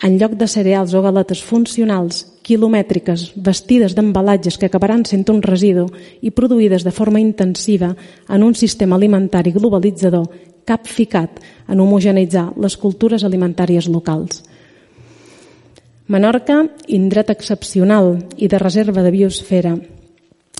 en 0.01 0.17
lloc 0.17 0.33
de 0.33 0.47
cereals 0.49 0.93
o 0.97 1.01
galetes 1.05 1.43
funcionals, 1.45 2.25
quilomètriques, 2.41 3.31
vestides 3.35 3.93
d'embalatges 3.93 4.57
que 4.57 4.65
acabaran 4.65 5.05
sent 5.05 5.29
un 5.29 5.43
residu 5.45 5.85
i 6.21 6.33
produïdes 6.33 6.83
de 6.83 6.93
forma 6.93 7.21
intensiva 7.21 7.93
en 8.27 8.43
un 8.43 8.55
sistema 8.57 8.97
alimentari 8.97 9.53
globalitzador 9.53 10.25
capficat 10.65 11.37
en 11.69 11.79
homogeneitzar 11.79 12.51
les 12.57 12.77
cultures 12.77 13.23
alimentàries 13.23 13.87
locals. 13.89 14.41
Menorca, 16.11 16.65
indret 16.87 17.29
excepcional 17.29 18.17
i 18.37 18.49
de 18.51 18.59
reserva 18.59 19.03
de 19.05 19.13
biosfera, 19.13 19.75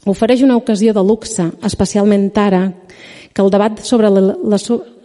ofereix 0.06 0.46
una 0.46 0.58
ocasió 0.58 0.94
de 0.94 1.04
luxe, 1.04 1.50
especialment 1.66 2.30
ara, 2.38 2.70
que 3.34 3.42
el 3.42 3.52
debat 3.52 3.82
sobre 3.84 4.10
la, 4.10 4.22
la, 4.22 4.60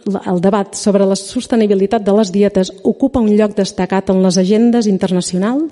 el 0.07 0.41
debat 0.41 0.75
sobre 0.75 1.05
la 1.05 1.15
sostenibilitat 1.19 2.03
de 2.03 2.15
les 2.17 2.31
dietes 2.31 2.71
ocupa 2.83 3.23
un 3.23 3.33
lloc 3.37 3.55
destacat 3.57 4.09
en 4.13 4.23
les 4.23 4.37
agendes 4.37 4.87
internacionals 4.87 5.71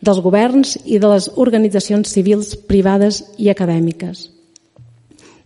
dels 0.00 0.20
governs 0.24 0.78
i 0.84 0.98
de 0.98 1.08
les 1.12 1.28
organitzacions 1.36 2.08
civils 2.08 2.54
privades 2.68 3.24
i 3.38 3.50
acadèmiques. 3.52 4.39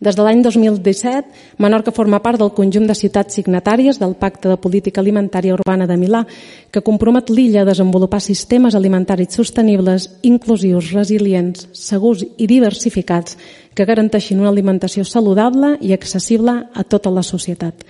Des 0.05 0.17
de 0.19 0.21
l'any 0.21 0.43
2017, 0.45 1.31
Menorca 1.65 1.93
forma 1.97 2.19
part 2.21 2.37
del 2.37 2.51
conjunt 2.53 2.85
de 2.85 2.97
ciutats 2.99 3.39
signatàries 3.39 3.97
del 3.97 4.13
Pacte 4.21 4.51
de 4.51 4.59
Política 4.61 5.01
Alimentària 5.01 5.55
Urbana 5.55 5.87
de 5.89 5.97
Milà, 5.97 6.21
que 6.71 6.83
compromet 6.85 7.31
l'illa 7.33 7.63
a 7.63 7.69
desenvolupar 7.71 8.21
sistemes 8.21 8.77
alimentaris 8.77 9.33
sostenibles, 9.33 10.11
inclusius, 10.21 10.93
resilients, 10.93 11.71
segurs 11.73 12.27
i 12.37 12.51
diversificats 12.51 13.39
que 13.73 13.89
garanteixin 13.89 14.45
una 14.45 14.53
alimentació 14.53 15.09
saludable 15.09 15.79
i 15.81 15.97
accessible 15.97 16.59
a 16.75 16.85
tota 16.85 17.09
la 17.09 17.25
societat. 17.25 17.81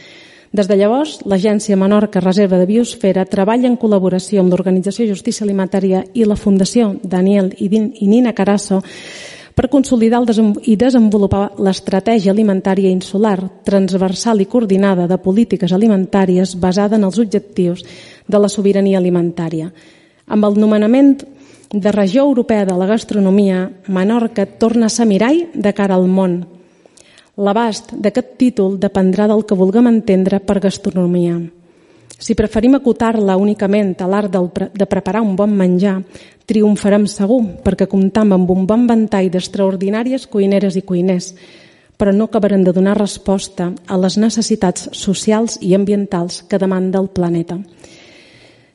Des 0.54 0.70
de 0.70 0.78
llavors, 0.78 1.18
l'Agència 1.26 1.74
Menorca 1.74 2.22
Reserva 2.22 2.62
de 2.62 2.70
Biosfera 2.70 3.26
treballa 3.26 3.66
en 3.66 3.74
col·laboració 3.74 4.38
amb 4.38 4.54
l'Organització 4.54 5.10
Justícia 5.10 5.42
Alimentària 5.42 6.06
i 6.14 6.22
la 6.22 6.38
Fundació 6.38 6.92
Daniel 7.02 7.50
i 7.58 8.06
Nina 8.06 8.38
Carasso 8.38 8.84
per 9.54 9.70
consolidar 9.70 10.20
i 10.66 10.74
desenvolupar 10.76 11.52
l'estratègia 11.62 12.32
alimentària 12.32 12.90
insular, 12.90 13.38
transversal 13.64 14.40
i 14.42 14.46
coordinada 14.50 15.06
de 15.06 15.18
polítiques 15.18 15.72
alimentàries 15.72 16.56
basada 16.58 16.96
en 16.96 17.04
els 17.04 17.18
objectius 17.22 17.84
de 18.26 18.38
la 18.38 18.48
sobirania 18.48 18.98
alimentària. 18.98 19.70
Amb 20.26 20.44
el 20.44 20.58
nomenament 20.58 21.22
de 21.70 21.92
regió 21.92 22.24
europea 22.24 22.64
de 22.66 22.74
la 22.74 22.86
gastronomia, 22.86 23.70
Menorca 23.86 24.46
torna 24.46 24.86
a 24.86 24.94
ser 24.94 25.06
mirall 25.06 25.46
de 25.54 25.72
cara 25.72 25.94
al 25.94 26.08
món. 26.08 26.44
L'abast 27.36 27.92
d'aquest 27.94 28.36
títol 28.38 28.78
dependrà 28.78 29.26
del 29.30 29.42
que 29.46 29.58
vulguem 29.58 29.86
entendre 29.90 30.38
per 30.40 30.60
gastronomia. 30.62 31.38
Si 32.18 32.36
preferim 32.38 32.76
acotar-la 32.78 33.36
únicament 33.36 33.94
a 34.00 34.06
l'art 34.06 34.30
de 34.30 34.86
preparar 34.86 35.22
un 35.22 35.34
bon 35.36 35.50
menjar, 35.56 35.98
triomfarem 36.46 37.06
segur, 37.10 37.42
perquè 37.64 37.88
comptam 37.90 38.32
amb 38.36 38.50
un 38.50 38.66
bon 38.66 38.86
ventall 38.86 39.30
d'extraordinàries 39.32 40.28
cuineres 40.30 40.76
i 40.76 40.84
cuiners, 40.86 41.32
però 41.98 42.12
no 42.12 42.28
acabarem 42.28 42.64
de 42.64 42.72
donar 42.74 42.96
resposta 42.98 43.72
a 43.86 43.98
les 43.98 44.18
necessitats 44.18 44.88
socials 44.92 45.58
i 45.62 45.74
ambientals 45.74 46.42
que 46.48 46.58
demanda 46.58 47.00
el 47.00 47.08
planeta. 47.08 47.58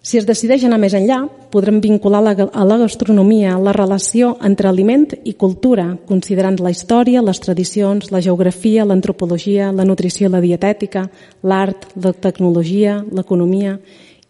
Si 0.10 0.17
es 0.17 0.26
decideix 0.26 0.63
anar 0.65 0.80
més 0.82 0.95
enllà, 0.98 1.19
podrem 1.54 1.76
vincular 1.84 2.24
a 2.26 2.63
la 2.65 2.78
gastronomia 2.82 3.52
la 3.62 3.76
relació 3.76 4.32
entre 4.48 4.65
aliment 4.65 5.04
i 5.22 5.36
cultura, 5.38 5.84
considerant 6.10 6.56
la 6.65 6.72
història, 6.74 7.22
les 7.22 7.38
tradicions, 7.43 8.08
la 8.10 8.22
geografia, 8.26 8.88
l'antropologia, 8.89 9.67
la 9.69 9.86
nutrició 9.86 10.32
la 10.34 10.41
dietètica, 10.41 11.04
l'art, 11.43 11.86
la 12.02 12.13
tecnologia, 12.26 12.95
l'economia 13.06 13.76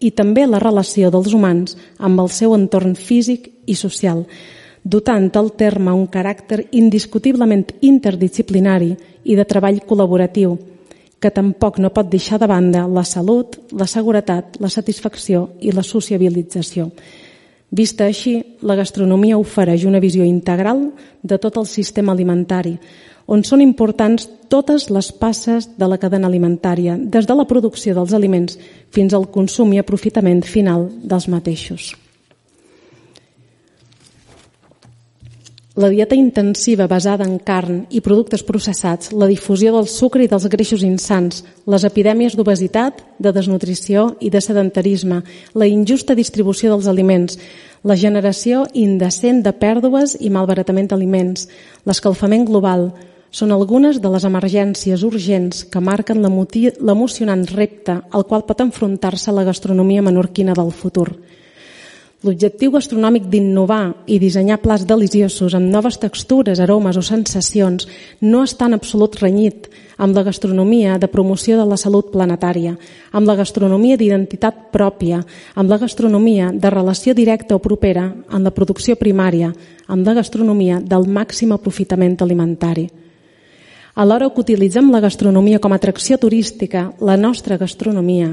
i 0.04 0.12
també 0.12 0.44
la 0.50 0.60
relació 0.60 1.14
dels 1.16 1.32
humans 1.32 1.78
amb 1.96 2.20
el 2.26 2.28
seu 2.28 2.58
entorn 2.58 2.98
físic 3.00 3.48
i 3.66 3.78
social, 3.80 4.26
dotant 4.84 5.30
el 5.40 5.54
terme 5.56 5.96
un 5.96 6.10
caràcter 6.12 6.66
indiscutiblement 6.76 7.70
interdisciplinari 7.80 8.98
i 9.24 9.40
de 9.40 9.48
treball 9.48 9.80
col·laboratiu, 9.88 10.58
que 11.20 11.32
tampoc 11.32 11.80
no 11.80 11.92
pot 11.92 12.10
deixar 12.10 12.40
de 12.40 12.48
banda 12.48 12.86
la 12.88 13.04
salut, 13.04 13.58
la 13.76 13.88
seguretat, 13.88 14.58
la 14.60 14.72
satisfacció 14.72 15.50
i 15.60 15.74
la 15.76 15.84
sociabilització. 15.84 16.90
Vista 17.70 18.08
així, 18.08 18.40
la 18.66 18.76
gastronomia 18.80 19.38
ofereix 19.38 19.86
una 19.86 20.02
visió 20.02 20.26
integral 20.26 20.88
de 21.22 21.38
tot 21.38 21.60
el 21.62 21.68
sistema 21.70 22.16
alimentari, 22.16 22.78
on 23.30 23.44
són 23.46 23.62
importants 23.62 24.26
totes 24.50 24.88
les 24.90 25.12
passes 25.14 25.70
de 25.78 25.88
la 25.88 26.00
cadena 26.02 26.28
alimentària, 26.28 26.98
des 26.98 27.30
de 27.30 27.38
la 27.38 27.46
producció 27.46 27.94
dels 27.94 28.16
aliments 28.18 28.58
fins 28.90 29.14
al 29.14 29.30
consum 29.30 29.76
i 29.76 29.84
aprofitament 29.84 30.42
final 30.42 30.90
dels 31.04 31.30
mateixos. 31.30 31.94
La 35.80 35.88
dieta 35.88 36.14
intensiva 36.14 36.90
basada 36.92 37.24
en 37.24 37.38
carn 37.40 37.86
i 37.96 38.02
productes 38.04 38.42
processats, 38.44 39.14
la 39.16 39.30
difusió 39.32 39.72
del 39.72 39.86
sucre 39.88 40.26
i 40.26 40.28
dels 40.28 40.50
greixos 40.52 40.82
insans, 40.84 41.46
les 41.72 41.86
epidèmies 41.88 42.36
d'obesitat, 42.36 43.00
de 43.16 43.32
desnutrició 43.32 44.10
i 44.20 44.28
de 44.28 44.42
sedentarisme, 44.44 45.22
la 45.56 45.70
injusta 45.72 46.18
distribució 46.20 46.74
dels 46.74 46.90
aliments, 46.92 47.40
la 47.88 47.96
generació 47.96 48.66
indecent 48.74 49.40
de 49.46 49.56
pèrdues 49.56 50.18
i 50.20 50.28
malbaratament 50.28 50.92
d'aliments, 50.92 51.48
l'escalfament 51.88 52.44
global, 52.52 52.90
són 53.32 53.56
algunes 53.56 54.04
de 54.04 54.12
les 54.12 54.28
emergències 54.28 55.08
urgents 55.08 55.64
que 55.64 55.80
marquen 55.80 56.20
l'emocionant 56.20 57.48
repte 57.56 58.02
al 58.12 58.28
qual 58.28 58.44
pot 58.44 58.68
enfrontar-se 58.68 59.32
la 59.32 59.48
gastronomia 59.48 60.04
menorquina 60.04 60.60
del 60.60 60.76
futur. 60.76 61.14
L'objectiu 62.20 62.74
gastronòmic 62.74 63.30
d'innovar 63.32 63.94
i 64.12 64.18
dissenyar 64.20 64.58
plats 64.60 64.84
deliciosos 64.84 65.54
amb 65.56 65.70
noves 65.72 65.96
textures, 66.02 66.60
aromes 66.60 66.98
o 67.00 67.04
sensacions 67.06 67.88
no 68.20 68.42
està 68.44 68.68
en 68.68 68.76
absolut 68.76 69.16
renyit 69.22 69.70
amb 69.96 70.20
la 70.20 70.26
gastronomia 70.28 70.98
de 71.00 71.08
promoció 71.08 71.56
de 71.56 71.64
la 71.64 71.80
salut 71.80 72.12
planetària, 72.12 72.76
amb 73.16 73.24
la 73.24 73.38
gastronomia 73.40 73.96
d'identitat 73.96 74.68
pròpia, 74.76 75.22
amb 75.56 75.72
la 75.72 75.80
gastronomia 75.80 76.52
de 76.52 76.76
relació 76.76 77.16
directa 77.16 77.56
o 77.56 77.64
propera 77.64 78.10
amb 78.28 78.44
la 78.44 78.52
producció 78.52 79.00
primària, 79.00 79.54
amb 79.88 80.04
la 80.04 80.20
gastronomia 80.20 80.84
del 80.84 81.08
màxim 81.08 81.56
aprofitament 81.56 82.20
alimentari. 82.20 82.90
Alhora 84.00 84.30
que 84.32 84.40
utilitzem 84.40 84.94
la 84.94 85.02
gastronomia 85.04 85.60
com 85.60 85.74
a 85.74 85.76
atracció 85.76 86.16
turística, 86.16 86.86
la 87.04 87.18
nostra 87.20 87.58
gastronomia 87.60 88.30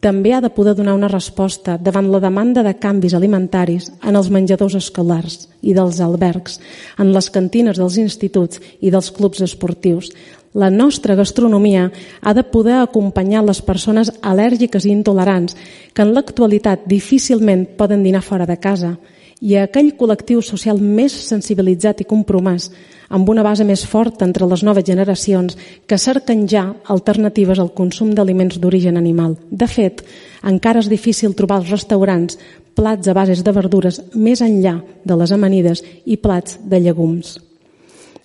també 0.00 0.32
ha 0.32 0.38
de 0.40 0.48
poder 0.48 0.72
donar 0.78 0.94
una 0.96 1.10
resposta 1.12 1.74
davant 1.76 2.08
la 2.08 2.22
demanda 2.24 2.62
de 2.64 2.72
canvis 2.80 3.12
alimentaris 3.18 3.90
en 4.00 4.16
els 4.16 4.30
menjadors 4.32 4.78
escolars 4.78 5.50
i 5.60 5.76
dels 5.76 6.00
albergs, 6.00 6.56
en 6.96 7.12
les 7.12 7.28
cantines 7.28 7.76
dels 7.76 8.00
instituts 8.00 8.64
i 8.80 8.88
dels 8.88 9.12
clubs 9.12 9.44
esportius. 9.44 10.08
La 10.56 10.72
nostra 10.72 11.18
gastronomia 11.20 11.90
ha 12.22 12.32
de 12.32 12.48
poder 12.56 12.80
acompanyar 12.80 13.44
les 13.44 13.60
persones 13.60 14.08
al·lèrgiques 14.24 14.88
i 14.88 14.96
intolerants 14.96 15.52
que 15.92 16.00
en 16.00 16.16
l'actualitat 16.16 16.88
difícilment 16.88 17.68
poden 17.76 18.08
dinar 18.08 18.24
fora 18.24 18.48
de 18.48 18.56
casa 18.56 18.96
i 19.40 19.56
a 19.56 19.64
aquell 19.64 19.94
col·lectiu 19.96 20.42
social 20.44 20.80
més 20.80 21.14
sensibilitzat 21.26 22.02
i 22.02 22.08
compromès 22.08 22.68
amb 23.10 23.28
una 23.32 23.42
base 23.42 23.64
més 23.66 23.82
forta 23.88 24.24
entre 24.24 24.46
les 24.46 24.62
noves 24.62 24.84
generacions 24.86 25.56
que 25.88 25.98
cerquen 25.98 26.46
ja 26.48 26.66
alternatives 26.94 27.58
al 27.58 27.72
consum 27.74 28.12
d'aliments 28.14 28.60
d'origen 28.60 28.96
animal. 29.00 29.36
De 29.50 29.66
fet, 29.66 30.04
encara 30.46 30.84
és 30.84 30.88
difícil 30.92 31.34
trobar 31.34 31.58
als 31.60 31.70
restaurants 31.72 32.38
plats 32.76 33.08
a 33.08 33.14
bases 33.16 33.42
de 33.42 33.52
verdures 33.52 34.00
més 34.14 34.40
enllà 34.44 34.78
de 35.04 35.16
les 35.16 35.32
amanides 35.32 35.82
i 36.04 36.16
plats 36.16 36.60
de 36.62 36.78
llegums. 36.80 37.38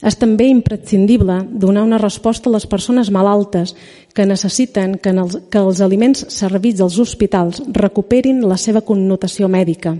És 0.05 0.19
també 0.19 0.49
imprescindible 0.51 1.39
donar 1.49 1.85
una 1.87 1.97
resposta 1.97 2.51
a 2.51 2.53
les 2.53 2.67
persones 2.67 3.09
malaltes 3.09 3.73
que 4.13 4.27
necessiten 4.27 4.99
que, 4.99 5.15
els, 5.15 5.39
que 5.49 5.63
els 5.63 5.79
aliments 5.81 6.27
servits 6.35 6.83
als 6.83 6.99
hospitals 6.99 7.63
recuperin 7.73 8.43
la 8.45 8.59
seva 8.59 8.83
connotació 8.85 9.47
mèdica. 9.49 9.95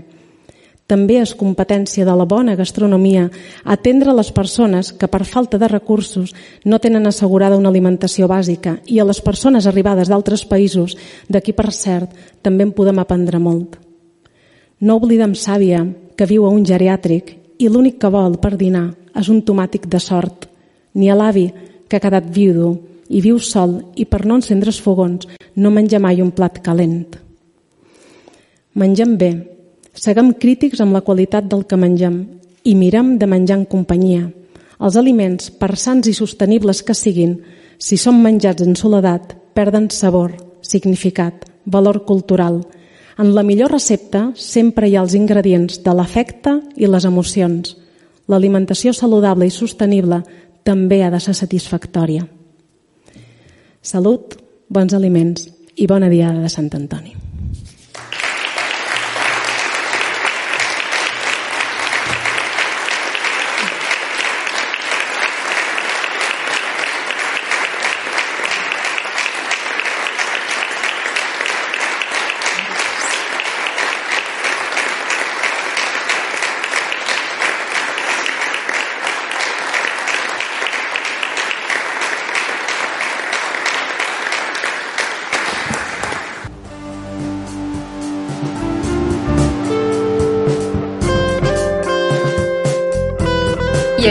També 0.86 1.16
és 1.18 1.32
competència 1.34 2.04
de 2.06 2.14
la 2.14 2.24
bona 2.30 2.54
gastronomia 2.54 3.24
atendre 3.64 4.12
les 4.14 4.30
persones 4.30 4.92
que 4.94 5.08
per 5.10 5.24
falta 5.26 5.58
de 5.58 5.66
recursos 5.66 6.30
no 6.64 6.78
tenen 6.78 7.10
assegurada 7.10 7.58
una 7.58 7.72
alimentació 7.74 8.28
bàsica 8.30 8.76
i 8.86 9.00
a 9.00 9.06
les 9.08 9.20
persones 9.20 9.66
arribades 9.66 10.06
d'altres 10.08 10.44
països, 10.46 10.94
d'aquí 11.28 11.52
per 11.52 11.72
cert, 11.74 12.12
també 12.42 12.68
en 12.68 12.70
podem 12.70 13.02
aprendre 13.02 13.42
molt. 13.42 13.80
No 14.78 15.00
oblidem 15.00 15.34
Sàvia, 15.34 15.82
que 16.16 16.28
viu 16.30 16.46
a 16.46 16.52
un 16.54 16.62
geriàtric 16.64 17.34
i 17.58 17.68
l'únic 17.68 17.98
que 17.98 18.12
vol 18.12 18.38
per 18.38 18.54
dinar 18.54 18.92
és 19.16 19.28
un 19.32 19.42
tomàtic 19.42 19.88
de 19.90 19.98
sort, 19.98 20.46
ni 20.94 21.10
a 21.10 21.16
l'avi, 21.18 21.48
que 21.88 21.98
ha 21.98 22.04
quedat 22.04 22.30
viudo 22.30 22.76
i 23.08 23.20
viu 23.24 23.38
sol 23.42 23.80
i 23.96 24.06
per 24.06 24.24
no 24.26 24.38
encendre's 24.38 24.78
fogons 24.82 25.26
no 25.56 25.70
menja 25.70 25.98
mai 25.98 26.22
un 26.22 26.30
plat 26.30 26.62
calent. 26.62 27.18
Mengem 28.76 29.16
bé, 29.16 29.30
Seguem 29.96 30.34
crítics 30.36 30.82
amb 30.84 30.92
la 30.92 31.00
qualitat 31.00 31.46
del 31.48 31.64
que 31.64 31.78
mengem 31.80 32.18
i 32.68 32.74
mirem 32.76 33.16
de 33.16 33.26
menjar 33.26 33.56
en 33.56 33.64
companyia. 33.64 34.26
Els 34.76 34.96
aliments, 35.00 35.48
per 35.48 35.72
sants 35.80 36.08
i 36.10 36.12
sostenibles 36.12 36.82
que 36.84 36.94
siguin, 36.94 37.38
si 37.80 37.96
són 37.96 38.20
menjats 38.20 38.64
en 38.64 38.76
soledat, 38.76 39.32
perden 39.56 39.88
sabor, 39.88 40.34
significat, 40.60 41.46
valor 41.64 42.02
cultural. 42.04 42.60
En 43.16 43.32
la 43.32 43.42
millor 43.42 43.72
recepta 43.72 44.30
sempre 44.36 44.90
hi 44.90 44.96
ha 44.96 45.04
els 45.06 45.16
ingredients 45.16 45.80
de 45.82 45.96
l'afecte 45.96 46.58
i 46.76 46.90
les 46.90 47.08
emocions. 47.08 47.76
L'alimentació 48.28 48.92
saludable 48.92 49.48
i 49.48 49.54
sostenible 49.54 50.20
també 50.66 51.02
ha 51.04 51.12
de 51.14 51.22
ser 51.22 51.36
satisfactòria. 51.38 52.26
Salut, 53.80 54.36
bons 54.68 54.92
aliments 54.98 55.48
i 55.76 55.86
bona 55.86 56.10
diada 56.12 56.42
de 56.42 56.52
Sant 56.52 56.74
Antoni. 56.74 57.25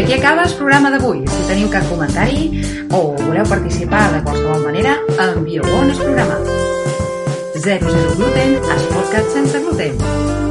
Aquí 0.05 0.13
acaba 0.13 0.43
el 0.43 0.53
programa 0.53 0.91
d'avui. 0.93 1.23
Si 1.25 1.47
teniu 1.49 1.69
cap 1.73 1.85
comentari 1.89 2.61
o 2.93 3.17
voleu 3.17 3.45
participar 3.49 4.05
de 4.13 4.21
qualsevol 4.21 4.61
manera, 4.67 4.99
envieu-ho 5.17 5.81
en 5.81 5.89
el 5.89 5.97
programa. 5.97 6.37
00 7.57 8.15
gluten, 8.15 8.57
es 8.77 8.89
podcast 8.93 9.33
sense 9.33 9.65
gluten. 9.65 10.44